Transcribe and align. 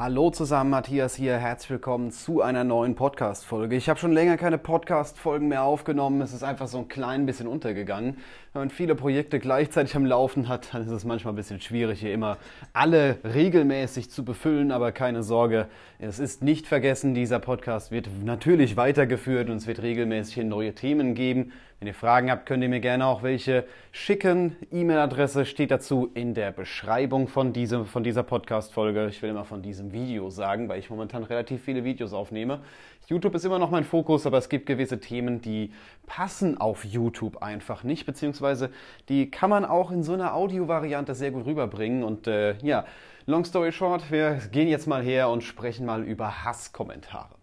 Hallo 0.00 0.30
zusammen, 0.30 0.70
Matthias 0.70 1.16
hier. 1.16 1.38
Herzlich 1.38 1.70
willkommen 1.70 2.12
zu 2.12 2.40
einer 2.40 2.62
neuen 2.62 2.94
Podcast-Folge. 2.94 3.74
Ich 3.74 3.88
habe 3.88 3.98
schon 3.98 4.12
länger 4.12 4.36
keine 4.36 4.56
Podcast-Folgen 4.56 5.48
mehr 5.48 5.64
aufgenommen. 5.64 6.20
Es 6.20 6.32
ist 6.32 6.44
einfach 6.44 6.68
so 6.68 6.78
ein 6.78 6.86
klein 6.86 7.26
bisschen 7.26 7.48
untergegangen. 7.48 8.16
Wenn 8.52 8.62
man 8.62 8.70
viele 8.70 8.94
Projekte 8.94 9.40
gleichzeitig 9.40 9.96
am 9.96 10.06
Laufen 10.06 10.46
hat, 10.46 10.72
dann 10.72 10.82
ist 10.82 10.92
es 10.92 11.04
manchmal 11.04 11.32
ein 11.32 11.36
bisschen 11.36 11.60
schwierig, 11.60 11.98
hier 11.98 12.14
immer 12.14 12.38
alle 12.72 13.18
regelmäßig 13.24 14.08
zu 14.08 14.24
befüllen. 14.24 14.70
Aber 14.70 14.92
keine 14.92 15.24
Sorge, 15.24 15.66
es 15.98 16.20
ist 16.20 16.44
nicht 16.44 16.68
vergessen. 16.68 17.14
Dieser 17.14 17.40
Podcast 17.40 17.90
wird 17.90 18.08
natürlich 18.22 18.76
weitergeführt 18.76 19.50
und 19.50 19.56
es 19.56 19.66
wird 19.66 19.82
regelmäßig 19.82 20.44
neue 20.44 20.76
Themen 20.76 21.16
geben. 21.16 21.50
Wenn 21.80 21.86
ihr 21.86 21.94
Fragen 21.94 22.28
habt, 22.28 22.44
könnt 22.44 22.64
ihr 22.64 22.68
mir 22.68 22.80
gerne 22.80 23.06
auch 23.06 23.22
welche 23.22 23.64
schicken. 23.92 24.56
E-Mail-Adresse 24.72 25.46
steht 25.46 25.70
dazu 25.70 26.10
in 26.12 26.34
der 26.34 26.50
Beschreibung 26.50 27.28
von, 27.28 27.52
diesem, 27.52 27.86
von 27.86 28.02
dieser 28.02 28.24
Podcast-Folge. 28.24 29.06
Ich 29.06 29.22
will 29.22 29.30
immer 29.30 29.44
von 29.44 29.62
diesem 29.62 29.92
Video 29.92 30.28
sagen, 30.28 30.68
weil 30.68 30.80
ich 30.80 30.90
momentan 30.90 31.22
relativ 31.22 31.62
viele 31.62 31.84
Videos 31.84 32.12
aufnehme. 32.12 32.62
YouTube 33.06 33.36
ist 33.36 33.44
immer 33.44 33.60
noch 33.60 33.70
mein 33.70 33.84
Fokus, 33.84 34.26
aber 34.26 34.38
es 34.38 34.48
gibt 34.48 34.66
gewisse 34.66 34.98
Themen, 34.98 35.40
die 35.40 35.72
passen 36.06 36.60
auf 36.60 36.84
YouTube 36.84 37.44
einfach 37.44 37.84
nicht, 37.84 38.06
beziehungsweise 38.06 38.70
die 39.08 39.30
kann 39.30 39.48
man 39.48 39.64
auch 39.64 39.92
in 39.92 40.02
so 40.02 40.14
einer 40.14 40.34
Audio-Variante 40.34 41.14
sehr 41.14 41.30
gut 41.30 41.46
rüberbringen. 41.46 42.02
Und 42.02 42.26
äh, 42.26 42.58
ja, 42.58 42.86
long 43.26 43.44
story 43.44 43.70
short, 43.70 44.10
wir 44.10 44.40
gehen 44.50 44.66
jetzt 44.66 44.88
mal 44.88 45.00
her 45.00 45.28
und 45.28 45.44
sprechen 45.44 45.86
mal 45.86 46.02
über 46.02 46.42
Hasskommentare 46.42 47.37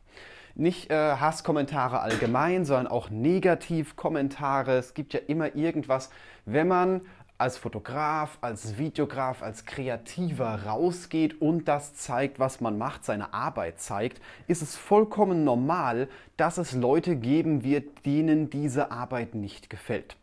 nicht 0.55 0.89
äh, 0.89 0.95
Hasskommentare 0.95 1.99
allgemein, 1.99 2.65
sondern 2.65 2.87
auch 2.87 3.09
Negativkommentare. 3.09 4.77
Es 4.77 4.93
gibt 4.93 5.13
ja 5.13 5.19
immer 5.27 5.55
irgendwas, 5.55 6.09
wenn 6.45 6.67
man 6.67 7.01
als 7.37 7.57
Fotograf, 7.57 8.37
als 8.39 8.77
Videograf, 8.77 9.43
als 9.43 9.65
Kreativer 9.65 10.63
rausgeht 10.65 11.41
und 11.41 11.67
das 11.67 11.93
zeigt, 11.93 12.39
was 12.39 12.61
man 12.61 12.77
macht, 12.77 13.03
seine 13.03 13.33
Arbeit 13.33 13.79
zeigt, 13.79 14.21
ist 14.47 14.61
es 14.61 14.77
vollkommen 14.77 15.43
normal, 15.43 16.07
dass 16.37 16.57
es 16.57 16.73
Leute 16.73 17.17
geben 17.17 17.63
wird, 17.63 18.05
denen 18.05 18.49
diese 18.49 18.91
Arbeit 18.91 19.35
nicht 19.35 19.69
gefällt. 19.69 20.15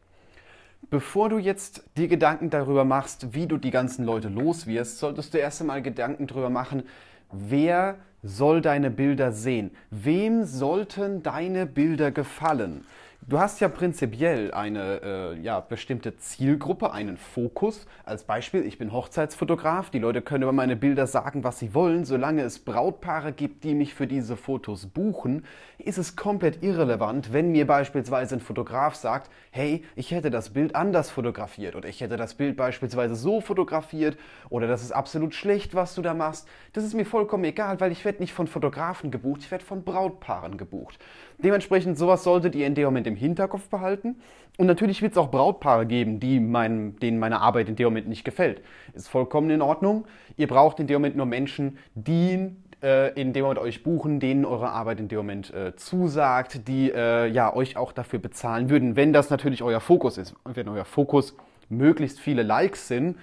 Bevor 0.89 1.29
du 1.29 1.39
jetzt 1.39 1.85
dir 1.97 2.09
Gedanken 2.09 2.51
darüber 2.51 2.85
machst, 2.85 3.35
wie 3.35 3.47
du 3.47 3.59
die 3.59 3.71
ganzen 3.71 4.05
Leute 4.05 4.29
los 4.29 4.67
wirst, 4.67 4.99
solltest 4.99 5.33
du 5.35 5.39
erst 5.39 5.61
einmal 5.61 5.83
Gedanken 5.83 6.27
darüber 6.27 6.51
machen, 6.51 6.83
wer 7.31 7.99
soll 8.23 8.61
deine 8.61 8.91
Bilder 8.91 9.33
sehen? 9.33 9.73
Wem 9.91 10.45
sollten 10.45 11.23
deine 11.23 11.67
Bilder 11.67 12.11
gefallen? 12.11 12.85
Du 13.29 13.39
hast 13.39 13.61
ja 13.61 13.69
prinzipiell 13.69 14.53
eine 14.53 15.01
äh, 15.01 15.41
ja, 15.41 15.61
bestimmte 15.61 16.17
Zielgruppe, 16.17 16.91
einen 16.91 17.17
Fokus. 17.17 17.87
Als 18.05 18.25
Beispiel, 18.25 18.67
ich 18.67 18.79
bin 18.79 18.93
Hochzeitsfotograf. 18.93 19.91
Die 19.91 20.01
Leute 20.01 20.23
können 20.23 20.43
über 20.43 20.53
meine 20.53 20.75
Bilder 20.75 21.07
sagen, 21.07 21.45
was 21.45 21.61
sie 21.61 21.73
wollen. 21.73 22.05
Solange 22.05 22.43
es 22.43 22.59
Brautpaare 22.59 23.31
gibt, 23.31 23.63
die 23.63 23.75
mich 23.75 23.95
für 23.95 24.09
diese 24.09 24.37
Fotos 24.37 24.87
buchen, 24.87 25.45
ist 25.79 25.99
es 25.99 26.17
komplett 26.17 26.65
irrelevant, 26.65 27.33
wenn 27.33 27.53
mir 27.53 27.65
beispielsweise 27.65 28.37
ein 28.37 28.41
Fotograf 28.41 28.97
sagt, 28.97 29.31
hey, 29.53 29.85
ich 29.95 30.11
hätte 30.11 30.31
das 30.31 30.51
Bild 30.51 30.75
anders 30.75 31.11
fotografiert 31.11 31.77
oder 31.77 31.89
ich 31.89 32.01
hätte 32.01 32.17
das 32.17 32.35
Bild 32.35 32.57
beispielsweise 32.57 33.15
so 33.15 33.41
fotografiert 33.41 34.17
oder 34.49 34.67
das 34.67 34.83
ist 34.83 34.93
absolut 34.93 35.35
schlecht, 35.35 35.75
was 35.75 35.95
du 35.95 36.03
da 36.03 36.15
machst. 36.15 36.49
Das 36.73 36.83
ist 36.85 36.95
mir 36.95 37.05
vollkommen 37.05 37.45
egal, 37.45 37.79
weil 37.81 37.93
ich 37.93 38.05
werde 38.05 38.21
nicht 38.21 38.33
von 38.33 38.49
Fotografen 38.49 39.11
gebucht, 39.13 39.43
ich 39.43 39.51
werde 39.51 39.65
von 39.65 39.85
Brautpaaren 39.85 40.57
gebucht. 40.57 40.99
Dementsprechend 41.39 41.99
sowas 41.99 42.23
solltet 42.25 42.55
ihr 42.55 42.67
in 42.67 42.75
dem 42.75 42.85
Moment 42.85 43.12
im 43.13 43.17
Hinterkopf 43.17 43.69
behalten. 43.69 44.17
Und 44.59 44.67
natürlich 44.67 45.03
wird 45.03 45.13
es 45.13 45.19
auch 45.19 45.31
Brautpaare 45.31 45.87
geben, 45.87 46.21
die 46.21 46.41
mein, 46.41 46.97
denen 46.97 47.19
meine 47.19 47.41
Arbeit 47.41 47.69
in 47.69 47.77
dem 47.77 47.85
Moment 47.85 48.09
nicht 48.09 48.25
gefällt. 48.25 48.63
Ist 48.95 49.09
vollkommen 49.09 49.51
in 49.51 49.63
Ordnung. 49.63 50.05
Ihr 50.37 50.47
braucht 50.47 50.81
in 50.81 50.87
dem 50.87 50.97
Moment 50.97 51.17
nur 51.17 51.27
Menschen, 51.27 51.79
die 51.95 52.51
äh, 52.83 53.19
in 53.21 53.33
dem 53.33 53.43
Moment 53.43 53.61
euch 53.61 53.83
buchen, 53.83 54.21
denen 54.21 54.45
eure 54.45 54.71
Arbeit 54.71 55.01
in 55.01 55.09
dem 55.09 55.19
Moment 55.19 55.53
äh, 55.55 55.75
zusagt, 55.77 56.69
die 56.69 56.91
äh, 56.91 57.29
ja, 57.29 57.55
euch 57.55 57.77
auch 57.77 57.93
dafür 57.93 58.19
bezahlen 58.19 58.69
würden, 58.69 58.97
wenn 58.97 59.13
das 59.13 59.31
natürlich 59.31 59.63
euer 59.63 59.81
Fokus 59.81 60.19
ist. 60.19 60.35
Und 60.45 60.57
wenn 60.57 60.69
euer 60.69 60.85
Fokus 60.85 61.37
möglichst 61.69 62.21
viele 62.21 62.43
Likes 62.43 62.89
sind, 62.89 63.17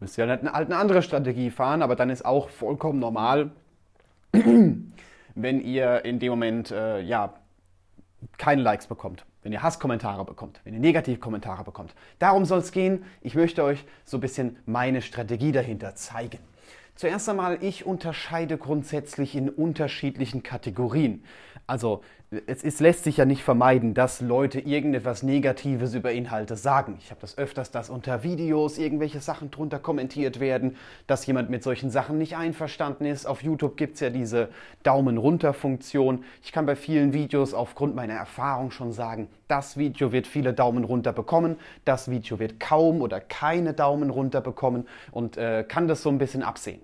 müsst 0.00 0.18
ihr 0.18 0.26
halt 0.26 0.40
eine, 0.40 0.54
eine 0.54 0.76
andere 0.76 1.02
Strategie 1.02 1.50
fahren, 1.50 1.82
aber 1.82 1.96
dann 1.96 2.10
ist 2.10 2.24
auch 2.24 2.50
vollkommen 2.50 2.98
normal, 2.98 3.50
wenn 4.32 5.60
ihr 5.60 6.04
in 6.04 6.18
dem 6.18 6.30
Moment 6.30 6.70
äh, 6.70 7.00
ja, 7.00 7.34
keine 8.38 8.62
Likes 8.62 8.86
bekommt, 8.86 9.24
wenn 9.46 9.52
ihr 9.52 9.62
Hasskommentare 9.62 10.24
bekommt, 10.24 10.60
wenn 10.64 10.74
ihr 10.74 10.80
Negativkommentare 10.80 11.62
bekommt. 11.62 11.94
Darum 12.18 12.44
soll 12.44 12.58
es 12.58 12.72
gehen. 12.72 13.04
Ich 13.20 13.36
möchte 13.36 13.62
euch 13.62 13.84
so 14.04 14.16
ein 14.16 14.20
bisschen 14.20 14.56
meine 14.66 15.02
Strategie 15.02 15.52
dahinter 15.52 15.94
zeigen. 15.94 16.40
Zuerst 16.96 17.28
einmal, 17.28 17.62
ich 17.62 17.86
unterscheide 17.86 18.58
grundsätzlich 18.58 19.36
in 19.36 19.48
unterschiedlichen 19.48 20.42
Kategorien. 20.42 21.22
Also 21.68 22.02
es, 22.46 22.64
es, 22.64 22.80
lässt 22.80 23.04
sich 23.04 23.18
ja 23.18 23.24
nicht 23.24 23.44
vermeiden, 23.44 23.94
dass 23.94 24.20
Leute 24.20 24.58
irgendetwas 24.58 25.22
Negatives 25.22 25.94
über 25.94 26.10
Inhalte 26.10 26.56
sagen. 26.56 26.96
Ich 26.98 27.10
habe 27.10 27.20
das 27.20 27.38
öfters, 27.38 27.70
dass 27.70 27.88
unter 27.88 28.24
Videos 28.24 28.78
irgendwelche 28.78 29.20
Sachen 29.20 29.52
drunter 29.52 29.78
kommentiert 29.78 30.40
werden, 30.40 30.76
dass 31.06 31.24
jemand 31.26 31.50
mit 31.50 31.62
solchen 31.62 31.88
Sachen 31.90 32.18
nicht 32.18 32.36
einverstanden 32.36 33.04
ist. 33.04 33.26
Auf 33.26 33.44
YouTube 33.44 33.76
gibt 33.76 33.94
es 33.94 34.00
ja 34.00 34.10
diese 34.10 34.48
Daumen 34.82 35.18
runter 35.18 35.54
Funktion. 35.54 36.24
Ich 36.42 36.50
kann 36.50 36.66
bei 36.66 36.74
vielen 36.74 37.12
Videos 37.12 37.54
aufgrund 37.54 37.94
meiner 37.94 38.14
Erfahrung 38.14 38.72
schon 38.72 38.90
sagen, 38.90 39.28
das 39.46 39.76
Video 39.76 40.10
wird 40.10 40.26
viele 40.26 40.52
Daumen 40.52 40.82
runter 40.82 41.12
bekommen, 41.12 41.56
das 41.84 42.10
Video 42.10 42.40
wird 42.40 42.58
kaum 42.58 43.02
oder 43.02 43.20
keine 43.20 43.72
Daumen 43.72 44.10
runter 44.10 44.40
bekommen 44.40 44.88
und 45.12 45.36
äh, 45.36 45.64
kann 45.66 45.86
das 45.86 46.02
so 46.02 46.08
ein 46.08 46.18
bisschen 46.18 46.42
absehen. 46.42 46.80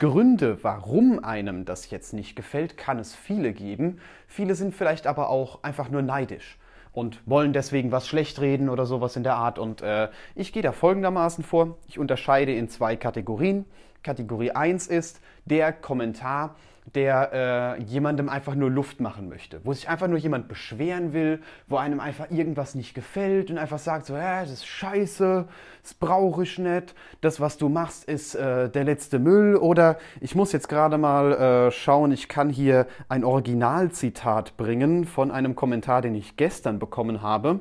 Gründe, 0.00 0.64
warum 0.64 1.22
einem 1.22 1.66
das 1.66 1.90
jetzt 1.90 2.14
nicht 2.14 2.34
gefällt, 2.34 2.78
kann 2.78 2.98
es 2.98 3.14
viele 3.14 3.52
geben. 3.52 4.00
Viele 4.26 4.54
sind 4.54 4.74
vielleicht 4.74 5.06
aber 5.06 5.28
auch 5.28 5.62
einfach 5.62 5.90
nur 5.90 6.00
neidisch 6.00 6.58
und 6.92 7.20
wollen 7.26 7.52
deswegen 7.52 7.92
was 7.92 8.08
schlecht 8.08 8.40
reden 8.40 8.70
oder 8.70 8.86
sowas 8.86 9.16
in 9.16 9.24
der 9.24 9.34
Art. 9.34 9.58
Und 9.58 9.82
äh, 9.82 10.08
ich 10.34 10.54
gehe 10.54 10.62
da 10.62 10.72
folgendermaßen 10.72 11.44
vor. 11.44 11.76
Ich 11.86 11.98
unterscheide 11.98 12.54
in 12.54 12.70
zwei 12.70 12.96
Kategorien. 12.96 13.66
Kategorie 14.02 14.52
1 14.52 14.86
ist 14.86 15.20
der 15.44 15.72
Kommentar, 15.72 16.56
der 16.94 17.76
äh, 17.78 17.82
jemandem 17.82 18.28
einfach 18.28 18.54
nur 18.54 18.70
Luft 18.70 19.00
machen 19.00 19.28
möchte, 19.28 19.60
wo 19.64 19.72
sich 19.72 19.88
einfach 19.88 20.08
nur 20.08 20.18
jemand 20.18 20.48
beschweren 20.48 21.12
will, 21.12 21.40
wo 21.68 21.76
einem 21.76 22.00
einfach 22.00 22.30
irgendwas 22.30 22.74
nicht 22.74 22.94
gefällt 22.94 23.50
und 23.50 23.58
einfach 23.58 23.78
sagt 23.78 24.06
so, 24.06 24.14
äh, 24.14 24.40
das 24.40 24.50
ist 24.50 24.66
scheiße, 24.66 25.46
das 25.82 25.94
brauche 25.94 26.42
ich 26.42 26.58
nicht, 26.58 26.94
das, 27.20 27.40
was 27.40 27.58
du 27.58 27.68
machst, 27.68 28.04
ist 28.04 28.34
äh, 28.34 28.68
der 28.68 28.84
letzte 28.84 29.18
Müll. 29.18 29.56
Oder 29.56 29.98
ich 30.20 30.34
muss 30.34 30.52
jetzt 30.52 30.68
gerade 30.68 30.98
mal 30.98 31.32
äh, 31.32 31.70
schauen, 31.70 32.12
ich 32.12 32.28
kann 32.28 32.50
hier 32.50 32.86
ein 33.08 33.24
Originalzitat 33.24 34.56
bringen 34.56 35.04
von 35.04 35.30
einem 35.30 35.54
Kommentar, 35.54 36.02
den 36.02 36.14
ich 36.14 36.36
gestern 36.36 36.78
bekommen 36.78 37.22
habe. 37.22 37.60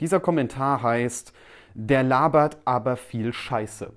Dieser 0.00 0.20
Kommentar 0.20 0.82
heißt, 0.82 1.32
der 1.74 2.02
labert 2.02 2.58
aber 2.64 2.96
viel 2.96 3.32
Scheiße 3.32 3.92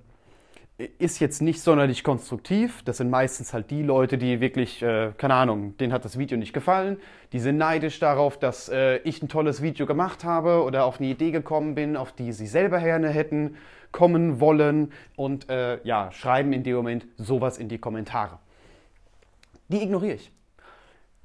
ist 0.98 1.18
jetzt 1.18 1.42
nicht 1.42 1.60
sonderlich 1.60 2.04
konstruktiv. 2.04 2.82
Das 2.84 2.98
sind 2.98 3.10
meistens 3.10 3.52
halt 3.52 3.70
die 3.70 3.82
Leute, 3.82 4.16
die 4.16 4.40
wirklich, 4.40 4.80
äh, 4.82 5.12
keine 5.18 5.34
Ahnung, 5.34 5.76
denen 5.76 5.92
hat 5.92 6.04
das 6.04 6.18
Video 6.18 6.38
nicht 6.38 6.52
gefallen. 6.52 6.98
Die 7.32 7.40
sind 7.40 7.58
neidisch 7.58 7.98
darauf, 7.98 8.38
dass 8.38 8.68
äh, 8.68 8.98
ich 8.98 9.20
ein 9.20 9.28
tolles 9.28 9.60
Video 9.60 9.86
gemacht 9.86 10.22
habe 10.22 10.62
oder 10.62 10.84
auf 10.84 11.00
eine 11.00 11.08
Idee 11.08 11.32
gekommen 11.32 11.74
bin, 11.74 11.96
auf 11.96 12.12
die 12.12 12.32
sie 12.32 12.46
selber 12.46 12.78
gerne 12.78 13.08
hätten 13.08 13.56
kommen 13.90 14.38
wollen 14.38 14.92
und 15.16 15.48
äh, 15.48 15.82
ja, 15.82 16.12
schreiben 16.12 16.52
in 16.52 16.62
dem 16.62 16.76
Moment 16.76 17.06
sowas 17.16 17.58
in 17.58 17.68
die 17.68 17.78
Kommentare. 17.78 18.38
Die 19.68 19.82
ignoriere 19.82 20.14
ich. 20.14 20.30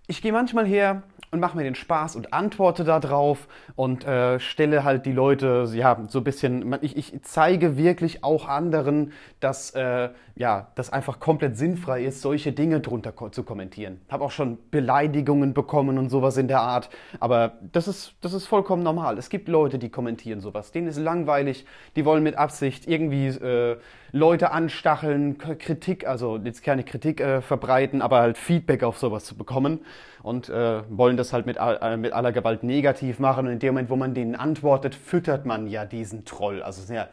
Ich 0.05 0.21
gehe 0.21 0.33
manchmal 0.33 0.65
her 0.65 1.03
und 1.31 1.39
mache 1.39 1.57
mir 1.57 1.63
den 1.63 1.75
Spaß 1.75 2.15
und 2.15 2.33
antworte 2.33 2.83
darauf 2.83 3.47
und 3.75 4.05
äh, 4.05 4.39
stelle 4.39 4.83
halt 4.83 5.05
die 5.05 5.13
Leute, 5.13 5.67
ja, 5.73 5.97
so 6.07 6.19
ein 6.19 6.23
bisschen, 6.23 6.77
ich, 6.81 6.95
ich 6.95 7.23
zeige 7.23 7.75
wirklich 7.77 8.23
auch 8.23 8.47
anderen, 8.47 9.13
dass, 9.39 9.71
äh, 9.71 10.09
ja, 10.35 10.67
das 10.75 10.91
einfach 10.91 11.19
komplett 11.19 11.57
sinnfrei 11.57 12.03
ist, 12.03 12.21
solche 12.21 12.51
Dinge 12.51 12.81
drunter 12.81 13.13
zu 13.31 13.43
kommentieren. 13.43 14.01
Habe 14.09 14.25
auch 14.25 14.31
schon 14.31 14.57
Beleidigungen 14.71 15.53
bekommen 15.53 15.97
und 15.97 16.09
sowas 16.09 16.37
in 16.37 16.47
der 16.47 16.61
Art, 16.61 16.89
aber 17.19 17.53
das 17.71 17.87
ist, 17.87 18.13
das 18.21 18.33
ist 18.33 18.45
vollkommen 18.45 18.83
normal. 18.83 19.17
Es 19.17 19.29
gibt 19.29 19.47
Leute, 19.47 19.79
die 19.79 19.89
kommentieren 19.89 20.39
sowas, 20.41 20.71
denen 20.71 20.87
ist 20.87 20.99
langweilig, 20.99 21.65
die 21.95 22.05
wollen 22.05 22.23
mit 22.23 22.35
Absicht 22.35 22.87
irgendwie 22.87 23.27
äh, 23.27 23.77
Leute 24.11 24.51
anstacheln, 24.51 25.39
Kritik, 25.39 26.05
also 26.05 26.37
jetzt 26.43 26.61
keine 26.61 26.83
Kritik 26.83 27.21
äh, 27.21 27.41
verbreiten, 27.41 28.03
aber 28.03 28.19
halt 28.19 28.37
Feedback 28.37 28.83
auf 28.83 28.99
sowas 28.99 29.23
zu 29.23 29.35
bekommen 29.35 29.79
und 30.21 30.49
äh, 30.49 30.81
wollen 30.89 31.17
das 31.17 31.33
halt 31.33 31.45
mit, 31.45 31.57
äh, 31.59 31.97
mit 31.97 32.13
aller 32.13 32.31
Gewalt 32.31 32.63
negativ 32.63 33.19
machen. 33.19 33.47
Und 33.47 33.53
in 33.53 33.59
dem 33.59 33.73
Moment, 33.73 33.89
wo 33.89 33.95
man 33.95 34.13
denen 34.13 34.35
antwortet, 34.35 34.95
füttert 34.95 35.45
man 35.45 35.67
ja 35.67 35.85
diesen 35.85 36.25
Troll. 36.25 36.61
Also 36.63 36.91
ja, 36.93 37.09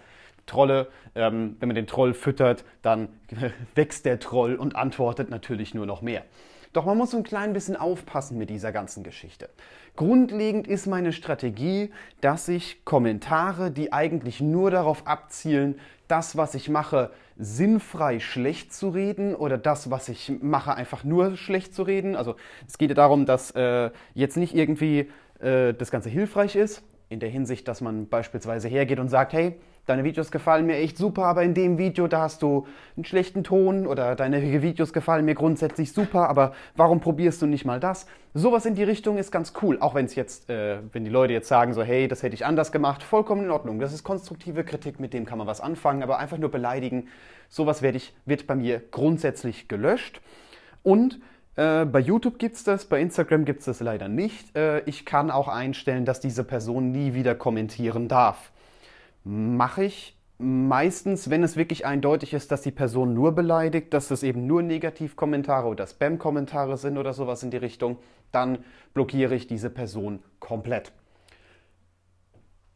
Trolle, 0.46 0.88
ähm, 1.14 1.56
wenn 1.60 1.68
man 1.68 1.76
den 1.76 1.86
Troll 1.86 2.14
füttert, 2.14 2.64
dann 2.82 3.08
wächst 3.74 4.04
der 4.04 4.18
Troll 4.18 4.54
und 4.56 4.76
antwortet 4.76 5.30
natürlich 5.30 5.74
nur 5.74 5.86
noch 5.86 6.02
mehr. 6.02 6.24
Doch 6.72 6.84
man 6.84 6.96
muss 6.96 7.10
so 7.10 7.16
ein 7.16 7.24
klein 7.24 7.52
bisschen 7.52 7.76
aufpassen 7.76 8.38
mit 8.38 8.48
dieser 8.48 8.70
ganzen 8.70 9.02
Geschichte. 9.02 9.48
Grundlegend 9.96 10.66
ist 10.66 10.86
meine 10.86 11.12
Strategie, 11.12 11.90
dass 12.20 12.48
ich 12.48 12.84
Kommentare, 12.84 13.70
die 13.70 13.92
eigentlich 13.92 14.40
nur 14.40 14.70
darauf 14.70 15.06
abzielen, 15.06 15.78
das, 16.08 16.36
was 16.36 16.54
ich 16.54 16.68
mache, 16.68 17.10
sinnfrei 17.36 18.20
schlecht 18.20 18.72
zu 18.74 18.90
reden 18.90 19.34
oder 19.34 19.58
das, 19.58 19.90
was 19.90 20.08
ich 20.08 20.32
mache, 20.42 20.74
einfach 20.74 21.04
nur 21.04 21.36
schlecht 21.36 21.74
zu 21.74 21.82
reden. 21.82 22.16
Also 22.16 22.36
es 22.66 22.78
geht 22.78 22.90
ja 22.90 22.94
darum, 22.94 23.26
dass 23.26 23.52
äh, 23.52 23.90
jetzt 24.14 24.36
nicht 24.36 24.54
irgendwie 24.54 25.10
äh, 25.40 25.72
das 25.72 25.90
Ganze 25.90 26.10
hilfreich 26.10 26.56
ist, 26.56 26.82
in 27.08 27.20
der 27.20 27.30
Hinsicht, 27.30 27.66
dass 27.68 27.80
man 27.80 28.08
beispielsweise 28.08 28.68
hergeht 28.68 28.98
und 28.98 29.08
sagt, 29.08 29.32
hey, 29.32 29.58
deine 29.90 30.04
Videos 30.04 30.30
gefallen 30.30 30.66
mir 30.66 30.76
echt 30.76 30.96
super, 30.96 31.24
aber 31.24 31.42
in 31.42 31.52
dem 31.52 31.76
Video, 31.76 32.06
da 32.06 32.22
hast 32.22 32.42
du 32.42 32.66
einen 32.96 33.04
schlechten 33.04 33.44
Ton 33.44 33.86
oder 33.86 34.14
deine 34.14 34.40
Videos 34.62 34.92
gefallen 34.92 35.24
mir 35.24 35.34
grundsätzlich 35.34 35.92
super, 35.92 36.28
aber 36.28 36.52
warum 36.76 37.00
probierst 37.00 37.42
du 37.42 37.46
nicht 37.46 37.64
mal 37.64 37.80
das? 37.80 38.06
Sowas 38.32 38.64
in 38.64 38.74
die 38.76 38.84
Richtung 38.84 39.18
ist 39.18 39.32
ganz 39.32 39.52
cool, 39.60 39.78
auch 39.80 39.94
wenn 39.94 40.06
es 40.06 40.14
jetzt, 40.14 40.48
äh, 40.48 40.78
wenn 40.92 41.04
die 41.04 41.10
Leute 41.10 41.32
jetzt 41.32 41.48
sagen 41.48 41.74
so, 41.74 41.82
hey, 41.82 42.06
das 42.06 42.22
hätte 42.22 42.34
ich 42.34 42.46
anders 42.46 42.70
gemacht, 42.70 43.02
vollkommen 43.02 43.44
in 43.44 43.50
Ordnung. 43.50 43.80
Das 43.80 43.92
ist 43.92 44.04
konstruktive 44.04 44.64
Kritik, 44.64 45.00
mit 45.00 45.12
dem 45.12 45.26
kann 45.26 45.38
man 45.38 45.46
was 45.46 45.60
anfangen, 45.60 46.02
aber 46.02 46.18
einfach 46.18 46.38
nur 46.38 46.50
beleidigen, 46.50 47.08
sowas 47.48 47.82
werde 47.82 47.96
ich, 47.96 48.14
wird 48.24 48.46
bei 48.46 48.54
mir 48.54 48.80
grundsätzlich 48.90 49.66
gelöscht. 49.66 50.20
Und 50.84 51.20
äh, 51.56 51.84
bei 51.84 51.98
YouTube 51.98 52.38
gibt 52.38 52.56
es 52.56 52.64
das, 52.64 52.84
bei 52.84 53.00
Instagram 53.00 53.44
gibt 53.44 53.60
es 53.60 53.66
das 53.66 53.80
leider 53.80 54.08
nicht. 54.08 54.56
Äh, 54.56 54.80
ich 54.84 55.04
kann 55.04 55.30
auch 55.30 55.48
einstellen, 55.48 56.04
dass 56.04 56.20
diese 56.20 56.44
Person 56.44 56.92
nie 56.92 57.14
wieder 57.14 57.34
kommentieren 57.34 58.06
darf. 58.06 58.52
Mache 59.24 59.84
ich 59.84 60.16
meistens, 60.38 61.28
wenn 61.28 61.42
es 61.42 61.56
wirklich 61.56 61.84
eindeutig 61.84 62.32
ist, 62.32 62.50
dass 62.50 62.62
die 62.62 62.70
Person 62.70 63.12
nur 63.12 63.32
beleidigt, 63.32 63.92
dass 63.92 64.10
es 64.10 64.22
eben 64.22 64.46
nur 64.46 64.62
Negativkommentare 64.62 65.68
oder 65.68 65.86
Spam-Kommentare 65.86 66.76
sind 66.78 66.96
oder 66.96 67.12
sowas 67.12 67.42
in 67.42 67.50
die 67.50 67.58
Richtung, 67.58 67.98
dann 68.32 68.64
blockiere 68.94 69.34
ich 69.34 69.46
diese 69.46 69.70
Person 69.70 70.20
komplett. 70.38 70.92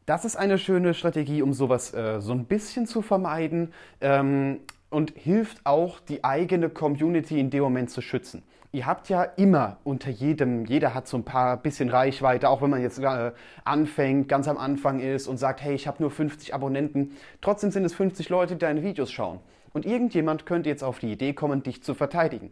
Das 0.07 0.27
ist 0.27 0.37
eine 0.37 0.59
schöne 0.59 0.93
Strategie, 0.93 1.41
um 1.41 1.55
sowas 1.55 1.95
äh, 1.95 2.21
so 2.21 2.33
ein 2.33 2.45
bisschen 2.45 2.87
zu 2.87 3.01
vermeiden 3.01 3.73
ähm, 4.03 4.61
und 4.95 5.13
hilft 5.17 5.67
auch, 5.67 6.01
die 6.01 6.25
eigene 6.25 6.71
Community 6.71 7.39
in 7.39 7.51
dem 7.51 7.63
Moment 7.63 7.91
zu 7.91 8.01
schützen 8.01 8.43
ihr 8.75 8.87
habt 8.87 9.09
ja 9.09 9.23
immer 9.23 9.77
unter 9.85 10.11
jedem, 10.11 10.65
jeder 10.65 10.95
hat 10.95 11.07
so 11.07 11.17
ein 11.17 11.23
paar 11.23 11.57
bisschen 11.57 11.89
Reichweite, 11.89 12.49
auch 12.49 12.61
wenn 12.61 12.71
man 12.71 12.83
jetzt 12.83 12.99
äh, 12.99 13.31
anfängt, 13.65 14.29
ganz 14.29 14.49
am 14.49 14.59
Anfang 14.59 14.99
ist 14.99 15.29
und 15.29 15.37
sagt, 15.37 15.63
hey, 15.63 15.75
ich 15.75 15.87
habe 15.87 16.03
nur 16.03 16.11
50 16.11 16.53
Abonnenten. 16.53 17.13
Trotzdem 17.41 17.71
sind 17.71 17.85
es 17.85 17.95
50 17.95 18.29
Leute, 18.31 18.55
die 18.55 18.59
deine 18.59 18.83
Videos 18.83 19.13
schauen. 19.13 19.39
Und 19.73 19.87
irgendjemand 19.87 20.45
könnte 20.45 20.69
jetzt 20.69 20.83
auf 20.83 20.99
die 20.99 21.13
Idee 21.13 21.35
kommen, 21.35 21.63
dich 21.63 21.85
zu 21.85 21.95
verteidigen. 21.95 22.51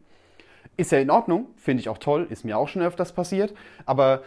Ist 0.76 0.92
ja 0.92 0.98
in 0.98 1.10
Ordnung, 1.10 1.46
finde 1.56 1.80
ich 1.80 1.88
auch 1.88 1.98
toll, 1.98 2.28
ist 2.30 2.44
mir 2.44 2.56
auch 2.56 2.68
schon 2.68 2.82
öfters 2.82 3.12
passiert, 3.12 3.52
aber 3.84 4.22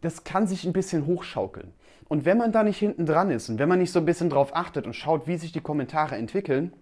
das 0.00 0.22
kann 0.22 0.46
sich 0.46 0.64
ein 0.64 0.72
bisschen 0.72 1.04
hochschaukeln. 1.04 1.72
Und 2.08 2.26
wenn 2.26 2.38
man 2.38 2.52
da 2.52 2.62
nicht 2.62 2.78
hinten 2.78 3.06
dran 3.06 3.30
ist 3.32 3.48
und 3.48 3.58
wenn 3.58 3.68
man 3.68 3.80
nicht 3.80 3.92
so 3.92 3.98
ein 3.98 4.06
bisschen 4.06 4.30
drauf 4.30 4.54
achtet 4.54 4.86
und 4.86 4.94
schaut, 4.94 5.26
wie 5.26 5.36
sich 5.36 5.50
die 5.50 5.60
Kommentare 5.60 6.14
entwickeln, 6.14 6.72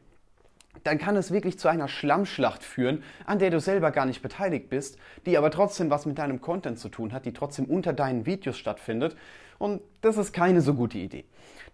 dann 0.87 0.99
kann 0.99 1.17
es 1.17 1.33
wirklich 1.33 1.59
zu 1.59 1.69
einer 1.69 1.89
Schlammschlacht 1.89 2.63
führen, 2.63 3.03
an 3.25 3.39
der 3.39 3.51
du 3.51 3.61
selber 3.61 3.91
gar 3.91 4.07
nicht 4.07 4.23
beteiligt 4.23 4.71
bist, 4.71 4.99
die 5.27 5.37
aber 5.37 5.51
trotzdem 5.51 5.91
was 5.91 6.07
mit 6.07 6.19
deinem 6.19 6.41
Content 6.41 6.79
zu 6.79 6.89
tun 6.89 7.13
hat, 7.13 7.27
die 7.27 7.33
trotzdem 7.33 7.65
unter 7.65 7.93
deinen 7.93 8.25
Videos 8.25 8.57
stattfindet. 8.57 9.17
Und 9.59 9.81
das 10.03 10.17
ist 10.17 10.33
keine 10.33 10.61
so 10.61 10.75
gute 10.75 10.99
Idee. 10.99 11.25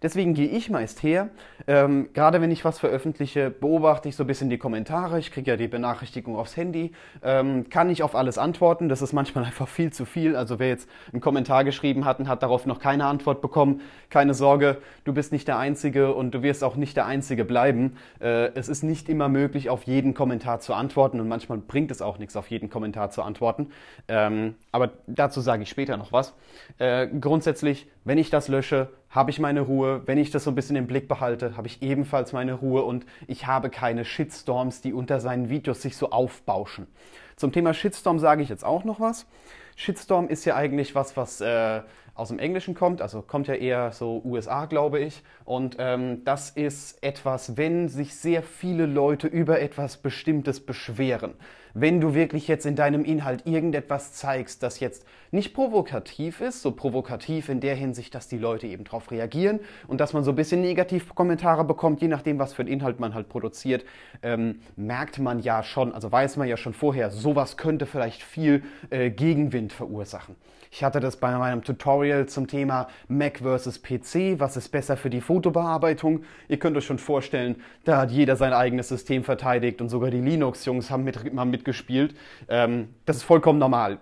Deswegen 0.03 0.33
gehe 0.33 0.49
ich 0.49 0.69
meist 0.69 1.01
her. 1.01 1.29
Ähm, 1.65 2.09
gerade 2.13 2.41
wenn 2.41 2.51
ich 2.51 2.65
was 2.65 2.77
veröffentliche, 2.77 3.49
beobachte 3.49 4.09
ich 4.09 4.17
so 4.17 4.25
ein 4.25 4.27
bisschen 4.27 4.49
die 4.49 4.57
Kommentare. 4.57 5.17
Ich 5.17 5.31
kriege 5.31 5.49
ja 5.49 5.55
die 5.55 5.69
Benachrichtigung 5.69 6.35
aufs 6.35 6.57
Handy. 6.57 6.91
Ähm, 7.23 7.69
kann 7.69 7.89
ich 7.89 8.03
auf 8.03 8.13
alles 8.13 8.37
antworten. 8.37 8.89
Das 8.89 9.01
ist 9.01 9.13
manchmal 9.13 9.45
einfach 9.45 9.69
viel 9.69 9.93
zu 9.93 10.03
viel. 10.03 10.35
Also 10.35 10.59
wer 10.59 10.67
jetzt 10.67 10.89
einen 11.13 11.21
Kommentar 11.21 11.63
geschrieben 11.63 12.03
hat 12.03 12.19
und 12.19 12.27
hat 12.27 12.43
darauf 12.43 12.65
noch 12.65 12.79
keine 12.79 13.05
Antwort 13.05 13.41
bekommen, 13.41 13.79
keine 14.09 14.33
Sorge, 14.33 14.79
du 15.05 15.13
bist 15.13 15.31
nicht 15.31 15.47
der 15.47 15.57
Einzige 15.57 16.13
und 16.13 16.31
du 16.31 16.43
wirst 16.43 16.65
auch 16.65 16.75
nicht 16.75 16.97
der 16.97 17.05
Einzige 17.05 17.45
bleiben. 17.45 17.95
Äh, 18.19 18.51
es 18.55 18.67
ist 18.67 18.83
nicht 18.83 19.07
immer 19.07 19.29
möglich, 19.29 19.69
auf 19.69 19.83
jeden 19.83 20.13
Kommentar 20.13 20.59
zu 20.59 20.73
antworten 20.73 21.21
und 21.21 21.29
manchmal 21.29 21.59
bringt 21.59 21.91
es 21.91 22.01
auch 22.01 22.17
nichts, 22.17 22.35
auf 22.35 22.47
jeden 22.51 22.69
Kommentar 22.69 23.09
zu 23.09 23.21
antworten. 23.21 23.69
Ähm, 24.09 24.55
aber 24.73 24.91
dazu 25.07 25.39
sage 25.39 25.63
ich 25.63 25.69
später 25.69 25.95
noch 25.95 26.11
was. 26.11 26.33
Äh, 26.77 27.07
grundsätzlich, 27.07 27.72
wenn 28.03 28.17
ich 28.17 28.29
das 28.29 28.47
lösche, 28.47 28.89
habe 29.09 29.29
ich 29.29 29.39
meine 29.39 29.61
Ruhe. 29.61 30.01
Wenn 30.05 30.17
ich 30.17 30.31
das 30.31 30.43
so 30.43 30.51
ein 30.51 30.55
bisschen 30.55 30.75
im 30.75 30.87
Blick 30.87 31.07
behalte, 31.07 31.55
habe 31.55 31.67
ich 31.67 31.81
ebenfalls 31.81 32.33
meine 32.33 32.53
Ruhe 32.53 32.83
und 32.83 33.05
ich 33.27 33.47
habe 33.47 33.69
keine 33.69 34.05
Shitstorms, 34.05 34.81
die 34.81 34.93
unter 34.93 35.19
seinen 35.19 35.49
Videos 35.49 35.81
sich 35.81 35.95
so 35.95 36.09
aufbauschen. 36.09 36.87
Zum 37.35 37.51
Thema 37.51 37.73
Shitstorm 37.73 38.19
sage 38.19 38.41
ich 38.41 38.49
jetzt 38.49 38.65
auch 38.65 38.83
noch 38.83 38.99
was. 38.99 39.27
Shitstorm 39.75 40.27
ist 40.27 40.45
ja 40.45 40.55
eigentlich 40.55 40.95
was, 40.95 41.17
was 41.17 41.41
äh, 41.41 41.81
aus 42.15 42.29
dem 42.29 42.39
Englischen 42.39 42.75
kommt, 42.75 43.01
also 43.01 43.21
kommt 43.21 43.47
ja 43.47 43.55
eher 43.55 43.91
so 43.91 44.21
USA, 44.23 44.65
glaube 44.65 44.99
ich. 44.99 45.23
Und 45.45 45.77
ähm, 45.79 46.23
das 46.25 46.51
ist 46.51 47.03
etwas, 47.03 47.57
wenn 47.57 47.89
sich 47.89 48.15
sehr 48.15 48.43
viele 48.43 48.85
Leute 48.85 49.27
über 49.27 49.59
etwas 49.61 49.97
Bestimmtes 49.97 50.59
beschweren. 50.59 51.33
Wenn 51.75 51.99
du 51.99 52.13
wirklich 52.13 52.47
jetzt 52.47 52.67
in 52.67 52.75
deinem 52.75 53.03
Inhalt 53.03 53.47
irgendetwas 53.47 54.13
zeigst, 54.13 54.61
das 54.61 54.79
jetzt 54.79 55.05
nicht 55.31 55.55
provokativ 55.55 56.39
ist, 56.39 56.61
so 56.61 56.71
provokativ 56.71 57.49
in 57.49 57.59
der 57.61 57.73
Hinsicht, 57.73 58.13
dass 58.13 58.27
die 58.27 58.37
Leute 58.37 58.67
eben 58.67 58.83
darauf 58.83 59.09
reagieren 59.09 59.59
und 59.87 59.99
dass 59.99 60.13
man 60.13 60.23
so 60.23 60.31
ein 60.31 60.35
bisschen 60.35 60.61
Negativkommentare 60.61 61.63
bekommt, 61.63 62.01
je 62.01 62.07
nachdem, 62.07 62.37
was 62.37 62.53
für 62.53 62.61
einen 62.61 62.71
Inhalt 62.71 62.99
man 62.99 63.15
halt 63.15 63.27
produziert, 63.27 63.85
ähm, 64.21 64.59
merkt 64.75 65.17
man 65.17 65.39
ja 65.39 65.63
schon, 65.63 65.93
also 65.93 66.11
weiß 66.11 66.37
man 66.37 66.47
ja 66.47 66.57
schon 66.57 66.75
vorher, 66.75 67.09
sowas 67.09 67.57
könnte 67.57 67.87
vielleicht 67.87 68.21
viel 68.21 68.63
äh, 68.91 69.09
Gegenwind 69.09 69.73
verursachen. 69.73 70.35
Ich 70.75 70.83
hatte 70.83 70.99
das 70.99 71.17
bei 71.17 71.37
meinem 71.37 71.63
Tutorial 71.63 72.25
zum 72.25 72.47
Thema 72.47 72.87
Mac 73.07 73.37
versus 73.43 73.79
PC. 73.79 74.39
Was 74.39 74.57
ist 74.57 74.69
besser 74.69 74.97
für 74.97 75.11
die 75.11 75.21
Fotobearbeitung? 75.21 76.23
Ihr 76.47 76.57
könnt 76.57 76.75
euch 76.75 76.85
schon 76.85 76.97
vorstellen, 76.97 77.57
da 77.83 77.97
hat 77.97 78.09
jeder 78.09 78.35
sein 78.35 78.53
eigenes 78.53 78.89
System 78.89 79.23
verteidigt 79.23 79.81
und 79.81 79.89
sogar 79.89 80.09
die 80.09 80.19
Linux-Jungs 80.19 80.89
haben, 80.89 81.03
mit, 81.03 81.19
haben 81.35 81.51
mitgespielt. 81.63 82.15
Ähm, 82.49 82.89
das 83.05 83.17
ist 83.17 83.23
vollkommen 83.23 83.59
normal. 83.59 83.99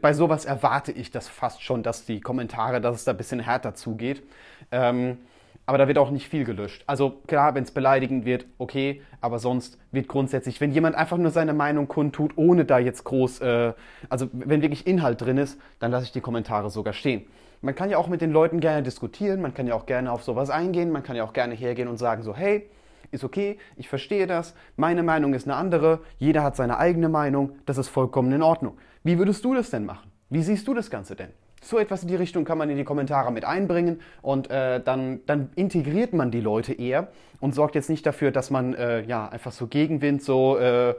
Bei 0.00 0.12
sowas 0.12 0.44
erwarte 0.44 0.92
ich 0.92 1.10
das 1.10 1.28
fast 1.28 1.62
schon, 1.62 1.82
dass 1.82 2.04
die 2.04 2.20
Kommentare, 2.20 2.80
dass 2.80 2.96
es 2.96 3.04
da 3.04 3.12
ein 3.12 3.16
bisschen 3.16 3.40
härter 3.40 3.74
zugeht. 3.74 4.22
Ähm, 4.70 5.18
aber 5.64 5.76
da 5.76 5.86
wird 5.86 5.98
auch 5.98 6.10
nicht 6.10 6.28
viel 6.28 6.44
gelöscht. 6.44 6.82
Also 6.86 7.20
klar, 7.26 7.54
wenn 7.54 7.62
es 7.62 7.70
beleidigend 7.70 8.24
wird, 8.24 8.46
okay, 8.56 9.02
aber 9.20 9.38
sonst 9.38 9.78
wird 9.92 10.08
grundsätzlich, 10.08 10.62
wenn 10.62 10.72
jemand 10.72 10.96
einfach 10.96 11.18
nur 11.18 11.30
seine 11.30 11.52
Meinung 11.52 11.88
kundtut, 11.88 12.32
ohne 12.36 12.64
da 12.64 12.78
jetzt 12.78 13.04
groß, 13.04 13.40
äh, 13.40 13.72
also 14.08 14.28
wenn 14.32 14.62
wirklich 14.62 14.86
Inhalt 14.86 15.20
drin 15.20 15.36
ist, 15.36 15.60
dann 15.78 15.90
lasse 15.90 16.04
ich 16.04 16.12
die 16.12 16.22
Kommentare 16.22 16.70
sogar 16.70 16.94
stehen. 16.94 17.26
Man 17.60 17.74
kann 17.74 17.90
ja 17.90 17.98
auch 17.98 18.08
mit 18.08 18.22
den 18.22 18.32
Leuten 18.32 18.60
gerne 18.60 18.82
diskutieren, 18.82 19.42
man 19.42 19.52
kann 19.52 19.66
ja 19.66 19.74
auch 19.74 19.84
gerne 19.84 20.10
auf 20.12 20.22
sowas 20.22 20.48
eingehen, 20.48 20.90
man 20.90 21.02
kann 21.02 21.16
ja 21.16 21.24
auch 21.24 21.32
gerne 21.32 21.54
hergehen 21.54 21.88
und 21.88 21.98
sagen 21.98 22.22
so, 22.22 22.34
hey, 22.34 22.70
ist 23.10 23.24
okay, 23.24 23.58
ich 23.76 23.88
verstehe 23.88 24.26
das, 24.26 24.54
meine 24.76 25.02
Meinung 25.02 25.34
ist 25.34 25.46
eine 25.46 25.56
andere, 25.56 26.00
jeder 26.18 26.42
hat 26.42 26.56
seine 26.56 26.78
eigene 26.78 27.08
Meinung, 27.08 27.52
das 27.66 27.78
ist 27.78 27.88
vollkommen 27.88 28.32
in 28.32 28.42
Ordnung. 28.42 28.78
Wie 29.02 29.18
würdest 29.18 29.44
du 29.44 29.54
das 29.54 29.70
denn 29.70 29.84
machen? 29.86 30.10
Wie 30.30 30.42
siehst 30.42 30.68
du 30.68 30.74
das 30.74 30.90
Ganze 30.90 31.16
denn? 31.16 31.30
So 31.62 31.78
etwas 31.78 32.02
in 32.02 32.08
die 32.08 32.16
Richtung 32.16 32.44
kann 32.44 32.58
man 32.58 32.70
in 32.70 32.76
die 32.76 32.84
Kommentare 32.84 33.32
mit 33.32 33.44
einbringen 33.44 34.00
und 34.22 34.50
äh, 34.50 34.80
dann, 34.80 35.20
dann 35.26 35.50
integriert 35.56 36.12
man 36.12 36.30
die 36.30 36.40
Leute 36.40 36.72
eher 36.72 37.08
und 37.40 37.54
sorgt 37.54 37.74
jetzt 37.74 37.90
nicht 37.90 38.06
dafür, 38.06 38.30
dass 38.30 38.50
man 38.50 38.74
äh, 38.74 39.02
ja 39.02 39.28
einfach 39.28 39.52
so 39.52 39.66
Gegenwind, 39.66 40.22
so 40.22 40.56
äh, 40.58 40.94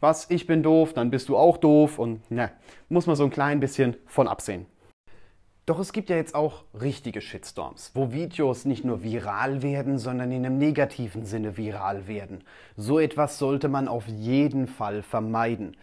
was, 0.00 0.30
ich 0.30 0.46
bin 0.46 0.62
doof, 0.62 0.92
dann 0.92 1.10
bist 1.10 1.28
du 1.28 1.36
auch 1.36 1.56
doof 1.56 1.98
und 1.98 2.30
ne, 2.30 2.50
muss 2.88 3.06
man 3.06 3.16
so 3.16 3.24
ein 3.24 3.30
klein 3.30 3.58
bisschen 3.58 3.96
von 4.06 4.28
absehen. 4.28 4.66
Doch 5.66 5.78
es 5.78 5.94
gibt 5.94 6.10
ja 6.10 6.16
jetzt 6.16 6.34
auch 6.34 6.64
richtige 6.78 7.22
Shitstorms, 7.22 7.92
wo 7.94 8.12
Videos 8.12 8.66
nicht 8.66 8.84
nur 8.84 9.02
viral 9.02 9.62
werden, 9.62 9.98
sondern 9.98 10.30
in 10.30 10.44
einem 10.44 10.58
negativen 10.58 11.24
Sinne 11.24 11.56
viral 11.56 12.06
werden. 12.06 12.44
So 12.76 12.98
etwas 12.98 13.38
sollte 13.38 13.68
man 13.68 13.88
auf 13.88 14.06
jeden 14.06 14.66
Fall 14.66 15.02
vermeiden. 15.02 15.74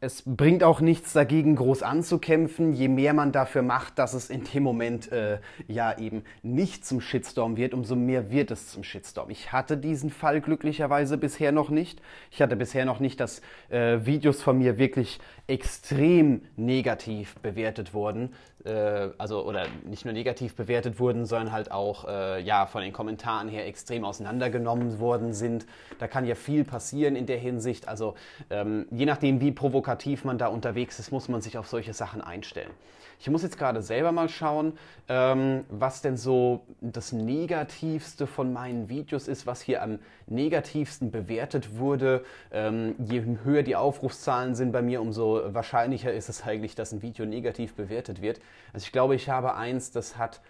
Es 0.00 0.22
bringt 0.26 0.62
auch 0.62 0.80
nichts 0.80 1.12
dagegen, 1.12 1.56
groß 1.56 1.82
anzukämpfen, 1.82 2.72
je 2.72 2.88
mehr 2.88 3.14
man 3.14 3.32
dafür 3.32 3.62
macht, 3.62 3.98
dass 3.98 4.14
es 4.14 4.30
in 4.30 4.44
dem 4.44 4.62
Moment 4.62 5.10
äh, 5.12 5.38
ja 5.68 5.96
eben 5.98 6.22
nicht 6.42 6.84
zum 6.84 7.00
Shitstorm 7.00 7.56
wird, 7.56 7.74
umso 7.74 7.96
mehr 7.96 8.30
wird 8.30 8.50
es 8.50 8.68
zum 8.68 8.84
Shitstorm. 8.84 9.30
Ich 9.30 9.52
hatte 9.52 9.76
diesen 9.76 10.10
Fall 10.10 10.40
glücklicherweise 10.40 11.18
bisher 11.18 11.52
noch 11.52 11.70
nicht. 11.70 12.00
Ich 12.30 12.42
hatte 12.42 12.56
bisher 12.56 12.84
noch 12.84 13.00
nicht, 13.00 13.20
dass 13.20 13.40
äh, 13.68 13.98
Videos 14.04 14.42
von 14.42 14.58
mir 14.58 14.78
wirklich 14.78 15.18
extrem 15.46 16.42
negativ 16.56 17.36
bewertet 17.36 17.94
wurden. 17.94 18.34
Äh, 18.64 19.10
also, 19.18 19.46
oder 19.46 19.66
nicht 19.84 20.04
nur 20.04 20.12
negativ 20.12 20.56
bewertet 20.56 20.98
wurden, 20.98 21.24
sondern 21.24 21.52
halt 21.52 21.70
auch 21.70 22.06
äh, 22.08 22.42
ja, 22.42 22.66
von 22.66 22.82
den 22.82 22.92
Kommentaren 22.92 23.48
her 23.48 23.66
extrem 23.66 24.04
auseinandergenommen 24.04 24.98
worden 24.98 25.32
sind. 25.32 25.66
Da 25.98 26.08
kann 26.08 26.26
ja 26.26 26.34
viel 26.34 26.64
passieren 26.64 27.14
in 27.14 27.26
der 27.26 27.38
Hinsicht. 27.38 27.86
Also, 27.86 28.14
ähm, 28.50 28.86
je 28.90 29.06
nachdem, 29.06 29.40
wie 29.40 29.52
provokativ 29.52 29.75
provokativ 29.76 30.24
man 30.24 30.38
da 30.38 30.46
unterwegs 30.46 30.98
ist, 30.98 31.12
muss 31.12 31.28
man 31.28 31.42
sich 31.42 31.58
auf 31.58 31.68
solche 31.68 31.92
Sachen 31.92 32.22
einstellen. 32.22 32.70
Ich 33.18 33.28
muss 33.28 33.42
jetzt 33.42 33.58
gerade 33.58 33.82
selber 33.82 34.10
mal 34.10 34.30
schauen, 34.30 34.72
ähm, 35.06 35.64
was 35.68 36.00
denn 36.00 36.16
so 36.16 36.64
das 36.80 37.12
Negativste 37.12 38.26
von 38.26 38.54
meinen 38.54 38.88
Videos 38.88 39.28
ist, 39.28 39.46
was 39.46 39.60
hier 39.60 39.82
am 39.82 39.98
negativsten 40.26 41.10
bewertet 41.10 41.76
wurde. 41.76 42.24
Ähm, 42.52 42.94
je 42.98 43.22
höher 43.44 43.62
die 43.62 43.76
Aufrufszahlen 43.76 44.54
sind 44.54 44.72
bei 44.72 44.80
mir, 44.80 45.02
umso 45.02 45.42
wahrscheinlicher 45.52 46.12
ist 46.12 46.30
es 46.30 46.42
eigentlich, 46.42 46.74
dass 46.74 46.92
ein 46.92 47.02
Video 47.02 47.26
negativ 47.26 47.74
bewertet 47.74 48.22
wird. 48.22 48.40
Also 48.72 48.84
ich 48.84 48.92
glaube, 48.92 49.14
ich 49.14 49.28
habe 49.28 49.56
eins, 49.56 49.90
das 49.90 50.16
hat 50.16 50.40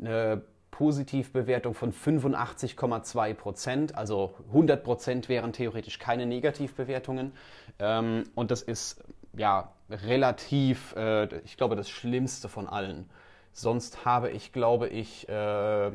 eine 0.00 0.42
Positivbewertung 0.76 1.72
von 1.72 1.90
85,2 1.90 3.32
Prozent. 3.32 3.94
Also 3.96 4.34
100 4.48 4.84
Prozent 4.84 5.30
wären 5.30 5.54
theoretisch 5.54 5.98
keine 5.98 6.26
Negativbewertungen. 6.26 7.32
Ähm, 7.78 8.24
und 8.34 8.50
das 8.50 8.60
ist 8.60 9.02
ja 9.34 9.72
relativ, 9.88 10.94
äh, 10.94 11.34
ich 11.44 11.56
glaube, 11.56 11.76
das 11.76 11.88
Schlimmste 11.88 12.50
von 12.50 12.66
allen. 12.66 13.08
Sonst 13.54 14.04
habe 14.04 14.30
ich, 14.30 14.52
glaube 14.52 14.88
ich, 14.88 15.26
äh, 15.30 15.90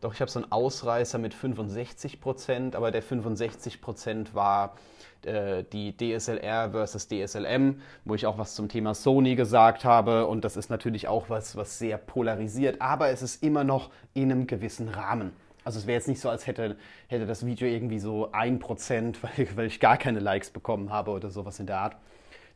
doch 0.00 0.14
ich 0.14 0.20
habe 0.22 0.30
so 0.30 0.40
einen 0.40 0.50
Ausreißer 0.50 1.18
mit 1.18 1.34
65 1.34 2.18
Prozent, 2.18 2.74
aber 2.74 2.90
der 2.90 3.02
65 3.02 3.82
Prozent 3.82 4.34
war 4.34 4.76
äh, 5.24 5.64
die 5.72 5.96
DSLR 5.96 6.70
versus 6.70 7.08
DSLM, 7.08 7.80
wo 8.04 8.14
ich 8.14 8.26
auch 8.26 8.38
was 8.38 8.54
zum 8.54 8.68
Thema 8.68 8.94
Sony 8.94 9.36
gesagt 9.36 9.84
habe. 9.84 10.26
Und 10.26 10.44
das 10.44 10.56
ist 10.56 10.70
natürlich 10.70 11.08
auch 11.08 11.30
was, 11.30 11.56
was 11.56 11.78
sehr 11.78 11.98
polarisiert, 11.98 12.80
aber 12.80 13.08
es 13.08 13.22
ist 13.22 13.42
immer 13.42 13.64
noch 13.64 13.90
in 14.14 14.30
einem 14.30 14.46
gewissen 14.46 14.88
Rahmen. 14.88 15.32
Also 15.64 15.80
es 15.80 15.86
wäre 15.86 15.96
jetzt 15.96 16.06
nicht 16.06 16.20
so, 16.20 16.28
als 16.28 16.46
hätte, 16.46 16.76
hätte 17.08 17.26
das 17.26 17.44
Video 17.44 17.66
irgendwie 17.66 17.98
so 17.98 18.30
1%, 18.30 19.16
weil, 19.22 19.48
weil 19.56 19.66
ich 19.66 19.80
gar 19.80 19.96
keine 19.96 20.20
Likes 20.20 20.50
bekommen 20.50 20.90
habe 20.90 21.10
oder 21.10 21.30
sowas 21.30 21.58
in 21.58 21.66
der 21.66 21.78
Art. 21.78 21.96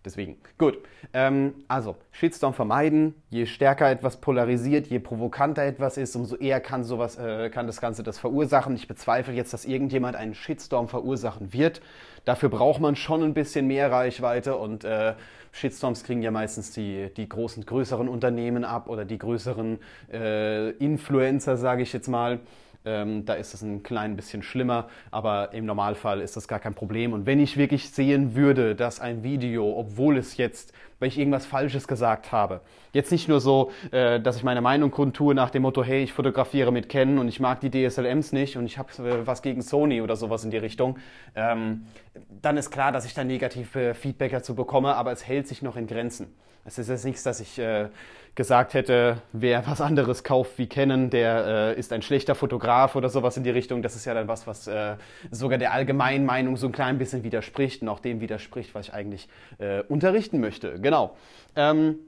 Deswegen, 0.03 0.39
gut. 0.57 0.79
Ähm, 1.13 1.55
also, 1.69 1.97
Shitstorm 2.11 2.55
vermeiden. 2.55 3.15
Je 3.29 3.45
stärker 3.45 3.91
etwas 3.91 4.17
polarisiert, 4.19 4.87
je 4.87 4.99
provokanter 4.99 5.63
etwas 5.63 5.99
ist, 5.99 6.17
umso 6.17 6.37
eher 6.37 6.61
kann 6.61 6.85
sowas, 6.85 7.19
äh, 7.19 7.51
kann 7.51 7.67
das 7.67 7.83
Ganze 7.83 8.03
das 8.03 8.19
verursachen. 8.19 8.75
Ich 8.75 8.89
bezweifle 8.89 9.35
jetzt, 9.35 9.53
dass 9.53 9.67
irgendjemand 9.67 10.17
einen 10.17 10.35
Shitstorm 10.35 10.89
verursachen 10.89 11.53
wird. 11.53 11.83
Dafür 12.25 12.49
braucht 12.49 12.81
man 12.81 12.97
schon 12.97 13.23
ein 13.23 13.35
bisschen 13.35 13.67
mehr 13.67 13.93
Reichweite 13.93 14.57
und 14.57 14.85
äh, 14.85 15.15
Shitstorms 15.53 16.05
kriegen 16.05 16.23
ja 16.23 16.31
meistens 16.31 16.73
die, 16.73 17.11
die 17.15 17.29
großen, 17.29 17.67
größeren 17.67 18.09
Unternehmen 18.09 18.65
ab 18.65 18.89
oder 18.89 19.05
die 19.05 19.19
größeren 19.19 19.81
äh, 20.13 20.71
Influencer, 20.71 21.59
sage 21.59 21.83
ich 21.83 21.93
jetzt 21.93 22.09
mal. 22.09 22.41
Ähm, 22.85 23.27
da 23.27 23.35
ist 23.35 23.53
es 23.53 23.61
ein 23.63 23.83
klein 23.83 24.17
bisschen 24.17 24.43
schlimmer, 24.43 24.89
aber 25.11 25.53
im 25.53 25.67
Normalfall 25.67 26.21
ist 26.21 26.37
das 26.37 26.49
gar 26.49 26.61
kein 26.61 26.75
Problem. 26.75 27.13
Und 27.13 27.27
wenn 27.27 27.39
ich 27.39 27.59
wirklich 27.59 27.91
sehen 27.91 28.35
würde, 28.35 28.75
dass 28.75 29.01
ein 29.01 29.23
Video, 29.23 29.77
obwohl 29.77 30.17
es 30.17 30.39
jetzt, 30.39 30.73
weil 30.99 31.09
ich 31.09 31.19
irgendwas 31.19 31.45
Falsches 31.45 31.87
gesagt 31.87 32.33
habe, 32.33 32.63
jetzt 32.93 33.13
nicht 33.13 33.29
nur 33.29 33.41
so, 33.41 33.71
äh, 33.91 34.19
dass 34.19 34.37
ich 34.37 34.45
meine 34.45 34.63
Meinung 34.63 34.91
kundtue 34.91 35.35
nach 35.35 35.51
dem 35.51 35.63
Motto, 35.63 35.85
hey, 35.85 36.03
ich 36.03 36.13
fotografiere 36.15 36.73
mit 36.73 36.89
Canon 36.89 37.19
und 37.19 37.29
ich 37.29 37.39
mag 37.39 37.61
die 37.61 37.71
DSLMs 37.71 38.33
nicht 38.33 38.57
und 38.57 38.65
ich 38.65 38.79
habe 38.79 38.91
äh, 38.99 39.27
was 39.27 39.43
gegen 39.43 39.61
Sony 39.61 40.01
oder 40.01 40.17
sowas 40.17 40.45
in 40.45 40.51
die 40.51 40.57
Richtung, 40.59 40.99
ähm, 41.35 41.87
dann 42.41 42.57
ist 42.57 42.71
klar, 42.71 42.93
dass 42.93 43.05
ich 43.05 43.13
da 43.13 43.25
negative 43.25 43.95
Feedback 43.95 44.33
dazu 44.33 44.55
bekomme, 44.55 44.95
aber 44.95 45.13
es 45.13 45.27
hält 45.27 45.47
sich 45.49 45.61
noch 45.61 45.77
in 45.77 45.87
Grenzen. 45.87 46.35
Es 46.65 46.79
ist 46.79 46.89
jetzt 46.89 47.05
nichts, 47.05 47.23
dass 47.23 47.41
ich 47.41 47.59
äh, 47.59 47.89
gesagt 48.35 48.75
hätte, 48.75 49.23
wer 49.33 49.67
was 49.67 49.81
anderes 49.81 50.25
kauft 50.25 50.59
wie 50.59 50.67
Canon, 50.67 51.11
der 51.11 51.75
äh, 51.77 51.79
ist 51.79 51.93
ein 51.93 52.03
schlechter 52.03 52.35
Fotograf 52.35 52.97
oder 52.97 53.09
sowas 53.09 53.37
in 53.37 53.45
die 53.45 53.51
Richtung. 53.51 53.83
Das 53.83 53.97
ist 53.97 54.05
ja 54.05 54.15
dann 54.15 54.29
was, 54.29 54.47
was 54.47 54.67
äh, 54.67 54.97
sogar 55.31 55.59
der 55.59 55.73
allgemeinen 55.73 56.25
Meinung 56.25 56.57
so 56.57 56.67
ein 56.67 56.73
klein 56.73 56.99
bisschen 56.99 57.25
widerspricht 57.25 57.83
und 57.83 57.89
auch 57.89 58.01
dem 58.01 58.21
widerspricht, 58.21 58.75
was 58.75 58.89
ich 58.89 58.95
eigentlich 58.95 59.29
äh, 59.59 59.83
unterrichten 59.89 60.41
möchte. 60.41 60.81
Genau. 60.81 61.17
Ähm, 61.57 61.99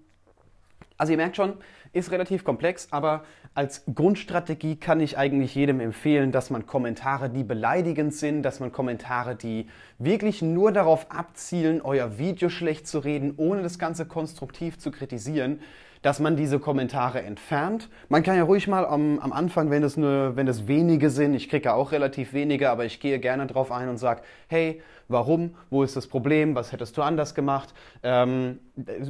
also 0.97 1.13
ihr 1.13 1.17
merkt 1.17 1.37
schon, 1.37 1.55
ist 1.93 2.11
relativ 2.11 2.45
komplex, 2.45 2.89
aber 2.91 3.25
als 3.55 3.85
Grundstrategie 3.95 4.77
kann 4.77 5.01
ich 5.01 5.19
eigentlich 5.19 5.55
jedem 5.55 5.81
empfehlen, 5.81 6.33
dass 6.33 6.49
man 6.49 6.67
Kommentare, 6.67 7.29
die 7.29 7.45
beleidigend 7.45 8.15
sind, 8.15 8.43
dass 8.43 8.61
man 8.61 8.73
Kommentare, 8.73 9.37
die 9.37 9.67
wirklich 9.99 10.41
nur 10.41 10.73
darauf 10.73 11.11
abzielen, 11.11 11.83
euer 11.83 12.19
Video 12.19 12.49
schlecht 12.49 12.87
zu 12.87 13.01
reden, 13.01 13.35
ohne 13.37 13.63
das 13.63 13.79
Ganze 13.79 14.07
konstruktiv 14.07 14.79
zu 14.79 14.91
kritisieren, 14.91 15.61
dass 16.01 16.19
man 16.19 16.35
diese 16.35 16.59
Kommentare 16.59 17.23
entfernt. 17.23 17.89
Man 18.09 18.23
kann 18.23 18.37
ja 18.37 18.43
ruhig 18.43 18.67
mal 18.69 18.85
am, 18.85 19.19
am 19.21 19.33
Anfang, 19.33 19.71
wenn 19.71 19.85
es 19.85 19.97
nur, 19.97 20.35
wenn 20.35 20.49
es 20.49 20.67
wenige 20.67 21.11
sind, 21.11 21.35
ich 21.35 21.49
kriege 21.49 21.67
ja 21.67 21.75
auch 21.75 21.93
relativ 21.93 22.33
wenige, 22.33 22.71
aber 22.71 22.85
ich 22.85 23.01
gehe 23.01 23.21
gerne 23.21 23.47
drauf 23.47 23.71
ein 23.71 23.89
und 23.89 23.99
sage, 23.99 24.23
hey, 24.49 24.83
warum, 25.09 25.55
wo 25.71 25.83
ist 25.83 25.95
das 25.95 26.09
Problem, 26.09 26.55
was 26.55 26.73
hättest 26.73 26.97
du 26.97 27.03
anders 27.03 27.35
gemacht. 27.35 27.73
Ähm, 28.03 28.59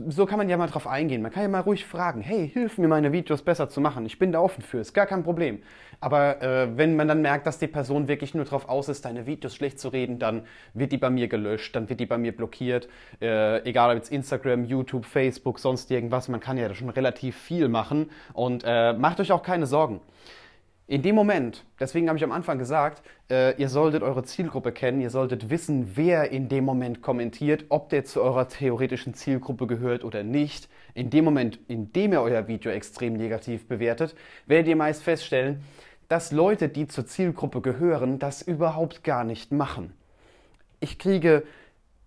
so 0.08 0.26
kann 0.26 0.38
man 0.38 0.48
ja 0.48 0.56
mal 0.56 0.66
drauf 0.66 0.88
eingehen. 0.88 1.22
Man 1.22 1.30
kann 1.30 1.44
ja 1.44 1.48
mal 1.48 1.60
ruhig 1.60 1.84
fragen, 1.84 2.20
hey, 2.20 2.50
hilf 2.52 2.78
mir 2.78 2.88
meine 2.88 3.12
Videos 3.12 3.42
besser 3.42 3.68
zu 3.68 3.80
machen. 3.80 4.04
Ich 4.06 4.18
bin 4.18 4.32
da 4.32 4.40
offen 4.40 4.62
für, 4.62 4.78
ist 4.78 4.92
gar 4.92 5.06
kein 5.06 5.22
Problem. 5.22 5.62
Aber 6.00 6.42
äh, 6.42 6.76
wenn 6.76 6.96
man 6.96 7.06
dann 7.06 7.22
merkt, 7.22 7.46
dass 7.46 7.60
die 7.60 7.68
Person 7.68 8.08
wirklich 8.08 8.34
nur 8.34 8.44
darauf 8.44 8.68
aus 8.68 8.88
ist, 8.88 9.04
deine 9.04 9.26
Videos 9.26 9.54
schlecht 9.54 9.78
zu 9.78 9.88
reden, 9.90 10.18
dann 10.18 10.46
wird 10.74 10.90
die 10.90 10.98
bei 10.98 11.10
mir 11.10 11.28
gelöscht, 11.28 11.76
dann 11.76 11.88
wird 11.88 12.00
die 12.00 12.06
bei 12.06 12.18
mir 12.18 12.36
blockiert. 12.36 12.88
Äh, 13.20 13.62
egal 13.68 13.90
ob 13.90 13.96
jetzt 13.96 14.10
Instagram, 14.10 14.64
YouTube, 14.64 15.04
Facebook, 15.04 15.60
sonst 15.60 15.92
irgendwas, 15.92 16.28
man 16.28 16.40
kann 16.40 16.58
ja 16.58 16.74
schon 16.74 16.88
relativ 16.88 17.36
viel 17.36 17.68
machen. 17.68 18.10
Und 18.32 18.64
äh, 18.66 18.94
macht 18.94 19.20
euch 19.20 19.30
auch 19.30 19.44
keine 19.44 19.66
Sorgen. 19.66 20.00
In 20.88 21.02
dem 21.02 21.14
Moment, 21.14 21.64
deswegen 21.78 22.08
habe 22.08 22.18
ich 22.18 22.24
am 22.24 22.32
Anfang 22.32 22.58
gesagt, 22.58 23.02
äh, 23.30 23.54
ihr 23.56 23.68
solltet 23.68 24.02
eure 24.02 24.24
Zielgruppe 24.24 24.72
kennen, 24.72 25.00
ihr 25.00 25.10
solltet 25.10 25.48
wissen, 25.48 25.92
wer 25.94 26.30
in 26.32 26.48
dem 26.48 26.64
Moment 26.64 27.02
kommentiert, 27.02 27.66
ob 27.68 27.88
der 27.88 28.04
zu 28.04 28.20
eurer 28.20 28.48
theoretischen 28.48 29.14
Zielgruppe 29.14 29.66
gehört 29.68 30.04
oder 30.04 30.24
nicht. 30.24 30.68
In 30.94 31.08
dem 31.08 31.24
Moment, 31.24 31.60
in 31.68 31.92
dem 31.92 32.12
ihr 32.12 32.20
euer 32.20 32.48
Video 32.48 32.72
extrem 32.72 33.14
negativ 33.14 33.68
bewertet, 33.68 34.16
werdet 34.46 34.68
ihr 34.68 34.76
meist 34.76 35.02
feststellen, 35.04 35.62
dass 36.08 36.32
Leute, 36.32 36.68
die 36.68 36.88
zur 36.88 37.06
Zielgruppe 37.06 37.60
gehören, 37.60 38.18
das 38.18 38.42
überhaupt 38.42 39.04
gar 39.04 39.24
nicht 39.24 39.52
machen. 39.52 39.94
Ich 40.80 40.98
kriege 40.98 41.44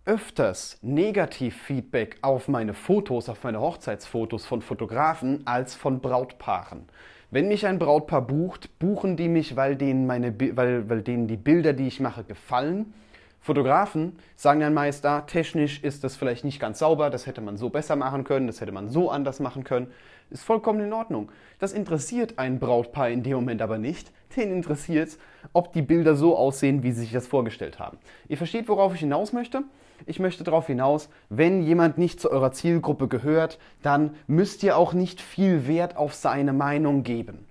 öfters 0.06 0.78
Negativ-Feedback 0.84 2.18
auf 2.22 2.48
meine 2.48 2.74
Fotos, 2.74 3.30
auf 3.30 3.44
meine 3.44 3.62
Hochzeitsfotos 3.62 4.46
von 4.46 4.62
Fotografen 4.62 5.48
als 5.48 5.74
von 5.74 6.02
Brautpaaren. 6.02 6.88
Wenn 7.36 7.50
mich 7.50 7.68
ein 7.68 7.80
Brautpaar 7.80 8.22
bucht, 8.22 8.80
buchen 8.80 9.18
die 9.18 9.28
mich, 9.28 9.58
weil 9.58 9.76
denen, 9.76 10.08
meine, 10.08 10.34
weil, 10.56 10.90
weil 10.90 11.02
denen 11.02 11.28
die 11.28 11.36
Bilder, 11.36 11.74
die 11.74 11.86
ich 11.86 12.00
mache, 12.00 12.24
gefallen. 12.24 12.94
Fotografen 13.42 14.14
sagen 14.38 14.62
dann 14.62 14.74
meist, 14.74 15.06
ah, 15.06 15.20
technisch 15.20 15.84
ist 15.84 16.06
das 16.06 16.16
vielleicht 16.16 16.46
nicht 16.46 16.62
ganz 16.62 16.80
sauber, 16.80 17.10
das 17.10 17.28
hätte 17.28 17.42
man 17.42 17.58
so 17.58 17.68
besser 17.68 17.98
machen 17.98 18.24
können, 18.24 18.48
das 18.48 18.62
hätte 18.62 18.72
man 18.72 18.88
so 18.88 19.10
anders 19.12 19.42
machen 19.42 19.66
können. 19.66 19.88
Ist 20.30 20.46
vollkommen 20.46 20.80
in 20.80 20.94
Ordnung. 20.94 21.30
Das 21.60 21.74
interessiert 21.74 22.40
ein 22.40 22.58
Brautpaar 22.58 23.10
in 23.10 23.22
dem 23.22 23.34
Moment 23.34 23.62
aber 23.62 23.80
nicht. 23.80 24.14
Den 24.38 24.54
interessiert 24.54 25.10
es, 25.10 25.20
ob 25.52 25.74
die 25.74 25.82
Bilder 25.82 26.16
so 26.16 26.38
aussehen, 26.38 26.84
wie 26.84 26.94
sie 26.94 27.02
sich 27.02 27.12
das 27.12 27.28
vorgestellt 27.28 27.80
haben. 27.80 27.98
Ihr 28.30 28.38
versteht, 28.38 28.70
worauf 28.70 28.94
ich 28.94 29.02
hinaus 29.02 29.34
möchte? 29.34 29.64
Ich 30.06 30.20
möchte 30.20 30.44
darauf 30.44 30.68
hinaus, 30.68 31.10
wenn 31.30 31.62
jemand 31.62 31.98
nicht 31.98 32.20
zu 32.20 32.32
eurer 32.32 32.52
Zielgruppe 32.52 33.08
gehört, 33.08 33.60
dann 33.82 34.16
müsst 34.28 34.64
ihr 34.64 34.78
auch 34.78 34.94
nicht 34.94 35.22
viel 35.22 35.68
Wert 35.68 35.98
auf 35.98 36.14
seine 36.14 36.54
Meinung 36.54 37.04
geben. 37.04 37.46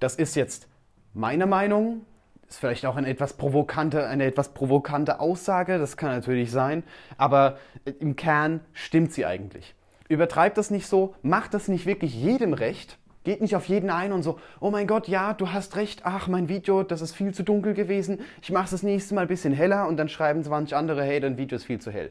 Das 0.00 0.14
ist 0.14 0.34
jetzt 0.36 0.68
meine 1.14 1.46
Meinung, 1.46 2.02
ist 2.48 2.58
vielleicht 2.58 2.86
auch 2.86 2.96
eine 2.96 3.08
etwas 3.08 3.34
provokante, 3.34 4.06
eine 4.06 4.24
etwas 4.24 4.54
provokante 4.54 5.20
Aussage, 5.20 5.78
das 5.78 5.96
kann 5.96 6.10
natürlich 6.10 6.50
sein, 6.50 6.82
aber 7.16 7.58
im 7.98 8.16
Kern 8.16 8.60
stimmt 8.72 9.12
sie 9.12 9.26
eigentlich. 9.26 9.74
Übertreibt 10.08 10.56
das 10.56 10.70
nicht 10.70 10.86
so, 10.86 11.14
macht 11.22 11.52
das 11.52 11.68
nicht 11.68 11.84
wirklich 11.84 12.14
jedem 12.14 12.54
recht, 12.54 12.98
Geht 13.28 13.42
nicht 13.42 13.54
auf 13.54 13.66
jeden 13.66 13.90
ein 13.90 14.12
und 14.12 14.22
so, 14.22 14.38
oh 14.58 14.70
mein 14.70 14.86
Gott, 14.86 15.06
ja, 15.06 15.34
du 15.34 15.52
hast 15.52 15.76
recht, 15.76 16.00
ach, 16.04 16.28
mein 16.28 16.48
Video, 16.48 16.82
das 16.82 17.02
ist 17.02 17.14
viel 17.14 17.34
zu 17.34 17.42
dunkel 17.42 17.74
gewesen, 17.74 18.20
ich 18.40 18.50
mache 18.50 18.64
es 18.64 18.70
das 18.70 18.82
nächste 18.82 19.14
Mal 19.14 19.20
ein 19.20 19.28
bisschen 19.28 19.52
heller 19.52 19.86
und 19.86 19.98
dann 19.98 20.08
schreiben 20.08 20.42
20 20.42 20.74
andere, 20.74 21.02
hey, 21.02 21.20
dein 21.20 21.36
Video 21.36 21.56
ist 21.56 21.64
viel 21.64 21.78
zu 21.78 21.90
hell. 21.90 22.10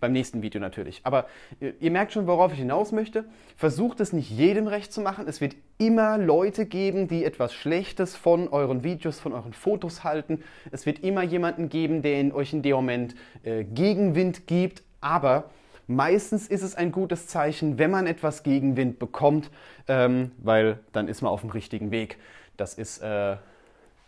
Beim 0.00 0.12
nächsten 0.12 0.40
Video 0.40 0.62
natürlich. 0.62 1.02
Aber 1.04 1.26
ihr 1.60 1.90
merkt 1.90 2.12
schon, 2.12 2.26
worauf 2.26 2.50
ich 2.50 2.58
hinaus 2.58 2.92
möchte. 2.92 3.26
Versucht 3.56 4.00
es 4.00 4.14
nicht 4.14 4.30
jedem 4.30 4.66
recht 4.66 4.90
zu 4.90 5.02
machen. 5.02 5.28
Es 5.28 5.42
wird 5.42 5.54
immer 5.76 6.16
Leute 6.16 6.64
geben, 6.64 7.08
die 7.08 7.26
etwas 7.26 7.52
Schlechtes 7.52 8.16
von 8.16 8.48
euren 8.48 8.82
Videos, 8.82 9.20
von 9.20 9.34
euren 9.34 9.52
Fotos 9.52 10.02
halten. 10.02 10.42
Es 10.72 10.86
wird 10.86 11.00
immer 11.00 11.22
jemanden 11.22 11.68
geben, 11.68 12.00
der 12.00 12.18
in 12.20 12.32
euch 12.32 12.54
in 12.54 12.62
dem 12.62 12.76
Moment 12.76 13.14
äh, 13.42 13.64
Gegenwind 13.64 14.46
gibt. 14.46 14.82
Aber 15.02 15.50
Meistens 15.86 16.48
ist 16.48 16.62
es 16.62 16.74
ein 16.74 16.92
gutes 16.92 17.26
Zeichen, 17.26 17.78
wenn 17.78 17.90
man 17.90 18.06
etwas 18.06 18.42
Gegenwind 18.42 18.98
bekommt, 18.98 19.50
ähm, 19.86 20.32
weil 20.38 20.78
dann 20.92 21.08
ist 21.08 21.20
man 21.20 21.30
auf 21.30 21.42
dem 21.42 21.50
richtigen 21.50 21.90
Weg. 21.90 22.18
Das 22.56 22.74
ist 22.74 23.02
äh, 23.02 23.36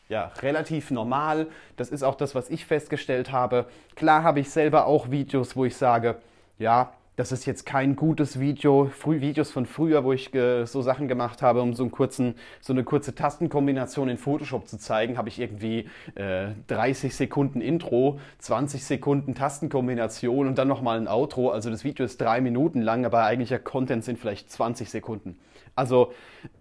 ja 0.08 0.32
relativ 0.40 0.90
normal. 0.90 1.48
Das 1.76 1.90
ist 1.90 2.02
auch 2.02 2.14
das, 2.14 2.34
was 2.34 2.48
ich 2.48 2.64
festgestellt 2.64 3.32
habe. 3.32 3.66
Klar 3.94 4.22
habe 4.22 4.40
ich 4.40 4.50
selber 4.50 4.86
auch 4.86 5.10
Videos, 5.10 5.56
wo 5.56 5.64
ich 5.64 5.76
sage, 5.76 6.16
ja, 6.58 6.92
das 7.16 7.32
ist 7.32 7.46
jetzt 7.46 7.64
kein 7.64 7.96
gutes 7.96 8.38
Video, 8.40 8.90
Früh 8.92 9.22
Videos 9.22 9.50
von 9.50 9.64
früher, 9.64 10.04
wo 10.04 10.12
ich 10.12 10.34
äh, 10.34 10.66
so 10.66 10.82
Sachen 10.82 11.08
gemacht 11.08 11.40
habe, 11.40 11.62
um 11.62 11.72
so, 11.72 11.82
einen 11.82 11.90
kurzen, 11.90 12.34
so 12.60 12.74
eine 12.74 12.84
kurze 12.84 13.14
Tastenkombination 13.14 14.10
in 14.10 14.18
Photoshop 14.18 14.68
zu 14.68 14.78
zeigen, 14.78 15.16
habe 15.16 15.30
ich 15.30 15.40
irgendwie 15.40 15.88
äh, 16.14 16.48
30 16.66 17.16
Sekunden 17.16 17.62
Intro, 17.62 18.20
20 18.38 18.84
Sekunden 18.84 19.34
Tastenkombination 19.34 20.46
und 20.46 20.58
dann 20.58 20.68
nochmal 20.68 20.98
ein 20.98 21.08
Outro. 21.08 21.50
Also 21.50 21.70
das 21.70 21.84
Video 21.84 22.04
ist 22.04 22.20
drei 22.20 22.42
Minuten 22.42 22.82
lang, 22.82 23.06
aber 23.06 23.24
eigentlicher 23.24 23.58
Content 23.58 24.04
sind 24.04 24.18
vielleicht 24.18 24.50
20 24.52 24.90
Sekunden. 24.90 25.38
Also 25.74 26.12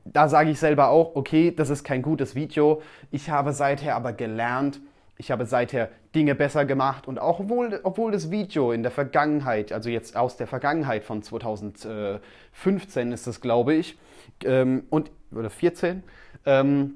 da 0.05 0.29
sage 0.29 0.51
ich 0.51 0.59
selber 0.59 0.89
auch, 0.89 1.15
okay, 1.15 1.53
das 1.55 1.69
ist 1.69 1.83
kein 1.83 2.01
gutes 2.01 2.33
Video. 2.33 2.81
Ich 3.11 3.29
habe 3.29 3.51
seither 3.51 3.95
aber 3.95 4.13
gelernt, 4.13 4.79
ich 5.17 5.31
habe 5.31 5.45
seither 5.45 5.89
Dinge 6.13 6.35
besser 6.35 6.65
gemacht 6.65 7.07
und 7.07 7.19
auch 7.19 7.39
obwohl, 7.39 7.79
obwohl 7.83 8.11
das 8.11 8.31
Video 8.31 8.71
in 8.71 8.83
der 8.83 8.91
Vergangenheit, 8.91 9.71
also 9.71 9.89
jetzt 9.89 10.17
aus 10.17 10.37
der 10.37 10.47
Vergangenheit 10.47 11.03
von 11.03 11.21
2015 11.23 13.11
ist 13.11 13.27
das, 13.27 13.41
glaube 13.41 13.75
ich, 13.75 13.97
ähm, 14.43 14.83
und 14.89 15.11
oder 15.31 15.49
14. 15.49 16.03
Ähm, 16.45 16.95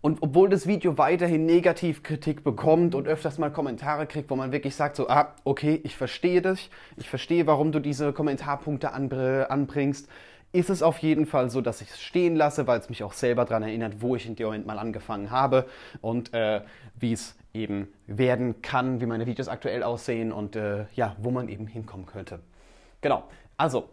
und 0.00 0.22
obwohl 0.22 0.48
das 0.48 0.68
Video 0.68 0.96
weiterhin 0.96 1.44
Negativkritik 1.44 2.44
bekommt 2.44 2.94
und 2.94 3.08
öfters 3.08 3.38
mal 3.38 3.50
Kommentare 3.50 4.06
kriegt, 4.06 4.30
wo 4.30 4.36
man 4.36 4.52
wirklich 4.52 4.76
sagt, 4.76 4.94
so, 4.94 5.08
ah, 5.08 5.34
okay, 5.44 5.80
ich 5.82 5.96
verstehe 5.96 6.40
dich, 6.40 6.70
ich 6.96 7.08
verstehe, 7.08 7.48
warum 7.48 7.72
du 7.72 7.80
diese 7.80 8.12
Kommentarpunkte 8.12 8.92
anbringst, 8.92 10.08
ist 10.52 10.70
es 10.70 10.82
auf 10.82 10.98
jeden 10.98 11.26
Fall 11.26 11.50
so, 11.50 11.60
dass 11.60 11.80
ich 11.80 11.90
es 11.90 12.00
stehen 12.00 12.36
lasse, 12.36 12.66
weil 12.66 12.78
es 12.80 12.88
mich 12.88 13.02
auch 13.02 13.12
selber 13.12 13.44
daran 13.44 13.62
erinnert, 13.62 14.00
wo 14.00 14.16
ich 14.16 14.26
in 14.26 14.36
dem 14.36 14.46
Moment 14.46 14.66
mal 14.66 14.78
angefangen 14.78 15.30
habe 15.30 15.66
und 16.00 16.32
äh, 16.32 16.62
wie 16.98 17.12
es 17.12 17.36
eben 17.52 17.88
werden 18.06 18.62
kann, 18.62 19.00
wie 19.00 19.06
meine 19.06 19.26
Videos 19.26 19.48
aktuell 19.48 19.82
aussehen 19.82 20.32
und 20.32 20.56
äh, 20.56 20.86
ja, 20.94 21.16
wo 21.18 21.30
man 21.30 21.48
eben 21.48 21.66
hinkommen 21.66 22.06
könnte. 22.06 22.40
Genau, 23.00 23.24
also 23.56 23.90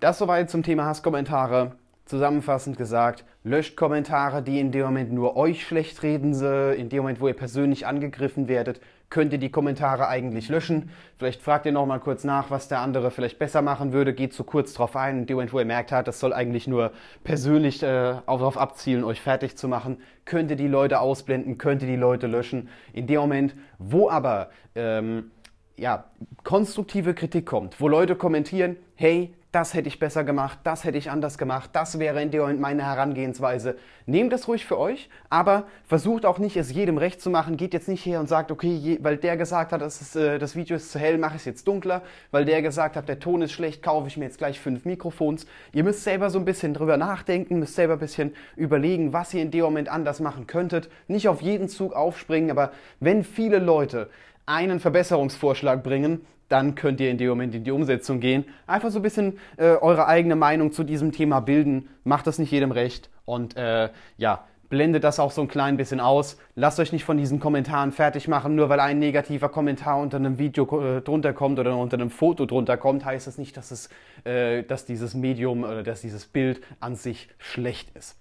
das 0.00 0.18
soweit 0.18 0.50
zum 0.50 0.62
Thema 0.62 0.84
Hasskommentare. 0.84 1.72
Zusammenfassend 2.06 2.76
gesagt, 2.76 3.24
löscht 3.44 3.76
Kommentare, 3.76 4.42
die 4.42 4.60
in 4.60 4.72
dem 4.72 4.84
Moment 4.84 5.10
nur 5.10 5.36
euch 5.36 5.66
schlecht 5.66 6.02
reden, 6.02 6.34
in 6.74 6.90
dem 6.90 6.98
Moment, 6.98 7.18
wo 7.18 7.28
ihr 7.28 7.34
persönlich 7.34 7.86
angegriffen 7.86 8.46
werdet, 8.46 8.82
könnt 9.14 9.32
ihr 9.32 9.38
die 9.38 9.48
Kommentare 9.48 10.08
eigentlich 10.08 10.48
löschen. 10.48 10.90
Vielleicht 11.18 11.40
fragt 11.40 11.66
ihr 11.66 11.72
nochmal 11.72 12.00
kurz 12.00 12.24
nach, 12.24 12.50
was 12.50 12.66
der 12.66 12.80
andere 12.80 13.12
vielleicht 13.12 13.38
besser 13.38 13.62
machen 13.62 13.92
würde, 13.92 14.12
geht 14.12 14.32
so 14.32 14.42
kurz 14.42 14.74
drauf 14.74 14.96
ein, 14.96 15.20
in 15.20 15.26
dem 15.26 15.52
wo 15.52 15.60
ihr 15.60 15.64
merkt 15.64 15.92
habt, 15.92 16.08
das 16.08 16.18
soll 16.18 16.32
eigentlich 16.32 16.66
nur 16.66 16.90
persönlich 17.22 17.80
äh, 17.84 17.86
darauf 17.86 18.58
abzielen, 18.58 19.04
euch 19.04 19.20
fertig 19.20 19.56
zu 19.56 19.68
machen, 19.68 19.98
könnt 20.24 20.50
ihr 20.50 20.56
die 20.56 20.66
Leute 20.66 20.98
ausblenden, 20.98 21.58
könnt 21.58 21.82
ihr 21.82 21.88
die 21.88 21.94
Leute 21.94 22.26
löschen. 22.26 22.68
In 22.92 23.06
dem 23.06 23.20
Moment, 23.20 23.54
wo 23.78 24.10
aber 24.10 24.50
ähm, 24.74 25.30
ja, 25.76 26.06
konstruktive 26.42 27.14
Kritik 27.14 27.46
kommt, 27.46 27.80
wo 27.80 27.86
Leute 27.86 28.16
kommentieren, 28.16 28.76
hey, 28.96 29.32
das 29.54 29.72
hätte 29.72 29.86
ich 29.86 30.00
besser 30.00 30.24
gemacht, 30.24 30.58
das 30.64 30.82
hätte 30.82 30.98
ich 30.98 31.10
anders 31.10 31.38
gemacht, 31.38 31.70
das 31.72 32.00
wäre 32.00 32.20
in 32.20 32.32
dem 32.32 32.40
Moment 32.40 32.60
meine 32.60 32.84
Herangehensweise. 32.84 33.76
Nehmt 34.06 34.32
das 34.32 34.48
ruhig 34.48 34.66
für 34.66 34.78
euch, 34.78 35.08
aber 35.30 35.64
versucht 35.86 36.26
auch 36.26 36.38
nicht, 36.38 36.56
es 36.56 36.72
jedem 36.72 36.98
recht 36.98 37.20
zu 37.20 37.30
machen. 37.30 37.56
Geht 37.56 37.72
jetzt 37.72 37.88
nicht 37.88 38.04
her 38.04 38.18
und 38.18 38.28
sagt, 38.28 38.50
okay, 38.50 38.74
je, 38.74 38.98
weil 39.02 39.16
der 39.16 39.36
gesagt 39.36 39.72
hat, 39.72 39.80
das, 39.80 40.00
ist, 40.00 40.16
äh, 40.16 40.38
das 40.38 40.56
Video 40.56 40.76
ist 40.76 40.90
zu 40.90 40.98
hell, 40.98 41.18
mache 41.18 41.36
ich 41.36 41.42
es 41.42 41.44
jetzt 41.44 41.68
dunkler. 41.68 42.02
Weil 42.32 42.44
der 42.44 42.62
gesagt 42.62 42.96
hat, 42.96 43.08
der 43.08 43.20
Ton 43.20 43.42
ist 43.42 43.52
schlecht, 43.52 43.82
kaufe 43.82 44.08
ich 44.08 44.16
mir 44.16 44.24
jetzt 44.24 44.38
gleich 44.38 44.58
fünf 44.58 44.84
Mikrofons. 44.84 45.46
Ihr 45.72 45.84
müsst 45.84 46.02
selber 46.02 46.30
so 46.30 46.38
ein 46.38 46.44
bisschen 46.44 46.74
drüber 46.74 46.96
nachdenken, 46.96 47.60
müsst 47.60 47.76
selber 47.76 47.94
ein 47.94 48.00
bisschen 48.00 48.34
überlegen, 48.56 49.12
was 49.12 49.32
ihr 49.32 49.42
in 49.42 49.52
dem 49.52 49.64
Moment 49.64 49.88
anders 49.88 50.20
machen 50.20 50.46
könntet. 50.46 50.90
Nicht 51.06 51.28
auf 51.28 51.40
jeden 51.40 51.68
Zug 51.68 51.94
aufspringen, 51.94 52.50
aber 52.50 52.72
wenn 52.98 53.22
viele 53.22 53.58
Leute 53.58 54.10
einen 54.46 54.80
Verbesserungsvorschlag 54.80 55.82
bringen, 55.82 56.26
dann 56.48 56.74
könnt 56.74 57.00
ihr 57.00 57.10
in 57.10 57.18
dem 57.18 57.28
Moment 57.28 57.54
in 57.54 57.64
die 57.64 57.70
Umsetzung 57.70 58.20
gehen. 58.20 58.44
Einfach 58.66 58.90
so 58.90 58.98
ein 58.98 59.02
bisschen 59.02 59.38
äh, 59.56 59.76
eure 59.76 60.06
eigene 60.06 60.36
Meinung 60.36 60.72
zu 60.72 60.84
diesem 60.84 61.12
Thema 61.12 61.40
bilden. 61.40 61.88
Macht 62.04 62.26
das 62.26 62.38
nicht 62.38 62.50
jedem 62.50 62.70
recht 62.70 63.10
und 63.24 63.56
äh, 63.56 63.90
ja, 64.16 64.44
blendet 64.68 65.04
das 65.04 65.20
auch 65.20 65.30
so 65.30 65.40
ein 65.40 65.48
klein 65.48 65.76
bisschen 65.76 66.00
aus. 66.00 66.36
Lasst 66.54 66.80
euch 66.80 66.92
nicht 66.92 67.04
von 67.04 67.16
diesen 67.16 67.40
Kommentaren 67.40 67.92
fertig 67.92 68.28
machen. 68.28 68.54
Nur 68.54 68.68
weil 68.68 68.80
ein 68.80 68.98
negativer 68.98 69.48
Kommentar 69.48 69.98
unter 69.98 70.16
einem 70.16 70.38
Video 70.38 70.64
äh, 70.80 71.00
drunter 71.00 71.32
kommt 71.32 71.58
oder 71.58 71.76
unter 71.76 71.96
einem 71.96 72.10
Foto 72.10 72.46
drunter 72.46 72.76
kommt, 72.76 73.04
heißt 73.04 73.26
das 73.26 73.38
nicht, 73.38 73.56
dass, 73.56 73.70
es, 73.70 73.88
äh, 74.24 74.62
dass 74.64 74.84
dieses 74.84 75.14
Medium 75.14 75.62
oder 75.62 75.82
dass 75.82 76.00
dieses 76.00 76.26
Bild 76.26 76.60
an 76.80 76.96
sich 76.96 77.28
schlecht 77.38 77.96
ist. 77.96 78.16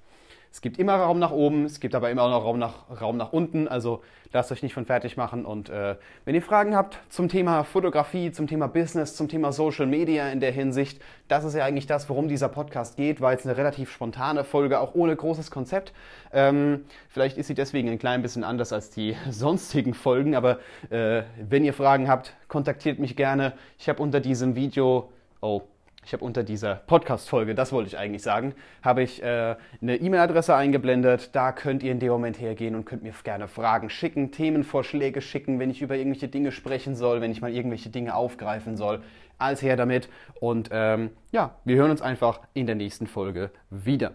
Es 0.54 0.62
gibt 0.62 0.78
immer 0.78 0.98
Raum 0.98 1.18
nach 1.18 1.32
oben, 1.32 1.66
es 1.66 1.80
gibt 1.80 1.96
aber 1.96 2.12
immer 2.12 2.22
auch 2.22 2.30
noch 2.30 2.44
Raum 2.46 2.60
nach, 2.60 3.02
Raum 3.02 3.18
nach 3.18 3.34
unten. 3.34 3.68
Also 3.68 4.04
lasst 4.34 4.52
euch 4.52 4.62
nicht 4.62 4.76
von 4.76 4.86
fertig 4.86 5.18
machen. 5.18 5.48
Und 5.48 5.72
äh, 5.72 5.96
wenn 6.26 6.36
ihr 6.36 6.44
Fragen 6.44 6.76
habt 6.76 7.00
zum 7.10 7.28
Thema 7.28 7.64
Fotografie, 7.64 8.32
zum 8.32 8.46
Thema 8.46 8.68
Business, 8.68 9.16
zum 9.16 9.28
Thema 9.28 9.52
Social 9.52 9.88
Media 9.88 10.30
in 10.30 10.42
der 10.42 10.52
Hinsicht, 10.52 11.02
das 11.28 11.44
ist 11.44 11.56
ja 11.56 11.66
eigentlich 11.66 11.88
das, 11.88 12.08
worum 12.08 12.28
dieser 12.28 12.50
Podcast 12.50 12.98
geht. 12.98 13.20
War 13.20 13.32
jetzt 13.32 13.48
eine 13.48 13.58
relativ 13.58 13.92
spontane 13.92 14.44
Folge, 14.44 14.80
auch 14.80 14.94
ohne 14.94 15.16
großes 15.16 15.50
Konzept. 15.50 15.92
Ähm, 16.32 16.86
vielleicht 17.10 17.40
ist 17.40 17.48
sie 17.48 17.56
deswegen 17.56 17.90
ein 17.90 17.98
klein 17.98 18.22
bisschen 18.22 18.44
anders 18.44 18.74
als 18.74 18.92
die 18.92 19.18
sonstigen 19.32 19.96
Folgen. 19.96 20.36
Aber 20.36 20.60
äh, 20.92 21.24
wenn 21.42 21.66
ihr 21.66 21.74
Fragen 21.74 22.08
habt, 22.08 22.36
kontaktiert 22.48 23.00
mich 23.00 23.16
gerne. 23.16 23.54
Ich 23.80 23.90
habe 23.90 24.04
unter 24.04 24.20
diesem 24.20 24.56
Video, 24.56 25.12
oh, 25.42 25.64
ich 26.06 26.14
habe 26.14 26.24
unter 26.24 26.44
dieser 26.44 26.76
Podcast-Folge, 26.76 27.56
das 27.56 27.72
wollte 27.72 27.88
ich 27.88 27.98
eigentlich 27.98 28.22
sagen, 28.22 28.54
habe 28.82 29.04
ich 29.04 29.22
äh, 29.24 29.56
eine 29.82 29.96
E-Mail-Adresse 29.98 30.56
eingeblendet. 30.56 31.36
Da 31.36 31.52
könnt 31.52 31.84
ihr 31.84 31.92
in 31.92 32.00
dem 32.00 32.10
Moment 32.10 32.40
hergehen 32.40 32.76
und 32.76 32.86
könnt 32.86 33.04
mir 33.04 33.14
gerne 33.24 33.48
Fragen 33.48 33.90
schicken, 33.90 34.32
Themenvorschläge 34.32 35.22
schicken, 35.22 35.60
wenn 35.60 35.70
ich 35.70 35.82
über 35.82 35.96
irgendwelche 35.96 36.28
Dinge 36.28 36.52
sprechen 36.52 36.96
soll, 36.96 37.22
wenn 37.22 37.32
ich 37.32 37.42
mal 37.42 37.52
irgendwelche 37.52 37.90
Dinge 37.90 38.16
aufgreifen 38.16 38.76
soll. 38.78 39.02
Alles 39.38 39.62
her 39.62 39.76
damit. 39.76 40.10
Und 40.40 40.70
ähm, 40.72 41.12
ja, 41.32 41.56
wir 41.66 41.76
hören 41.78 41.92
uns 41.92 42.02
einfach 42.02 42.42
in 42.54 42.66
der 42.66 42.76
nächsten 42.76 43.08
Folge 43.08 43.52
wieder. 43.70 44.14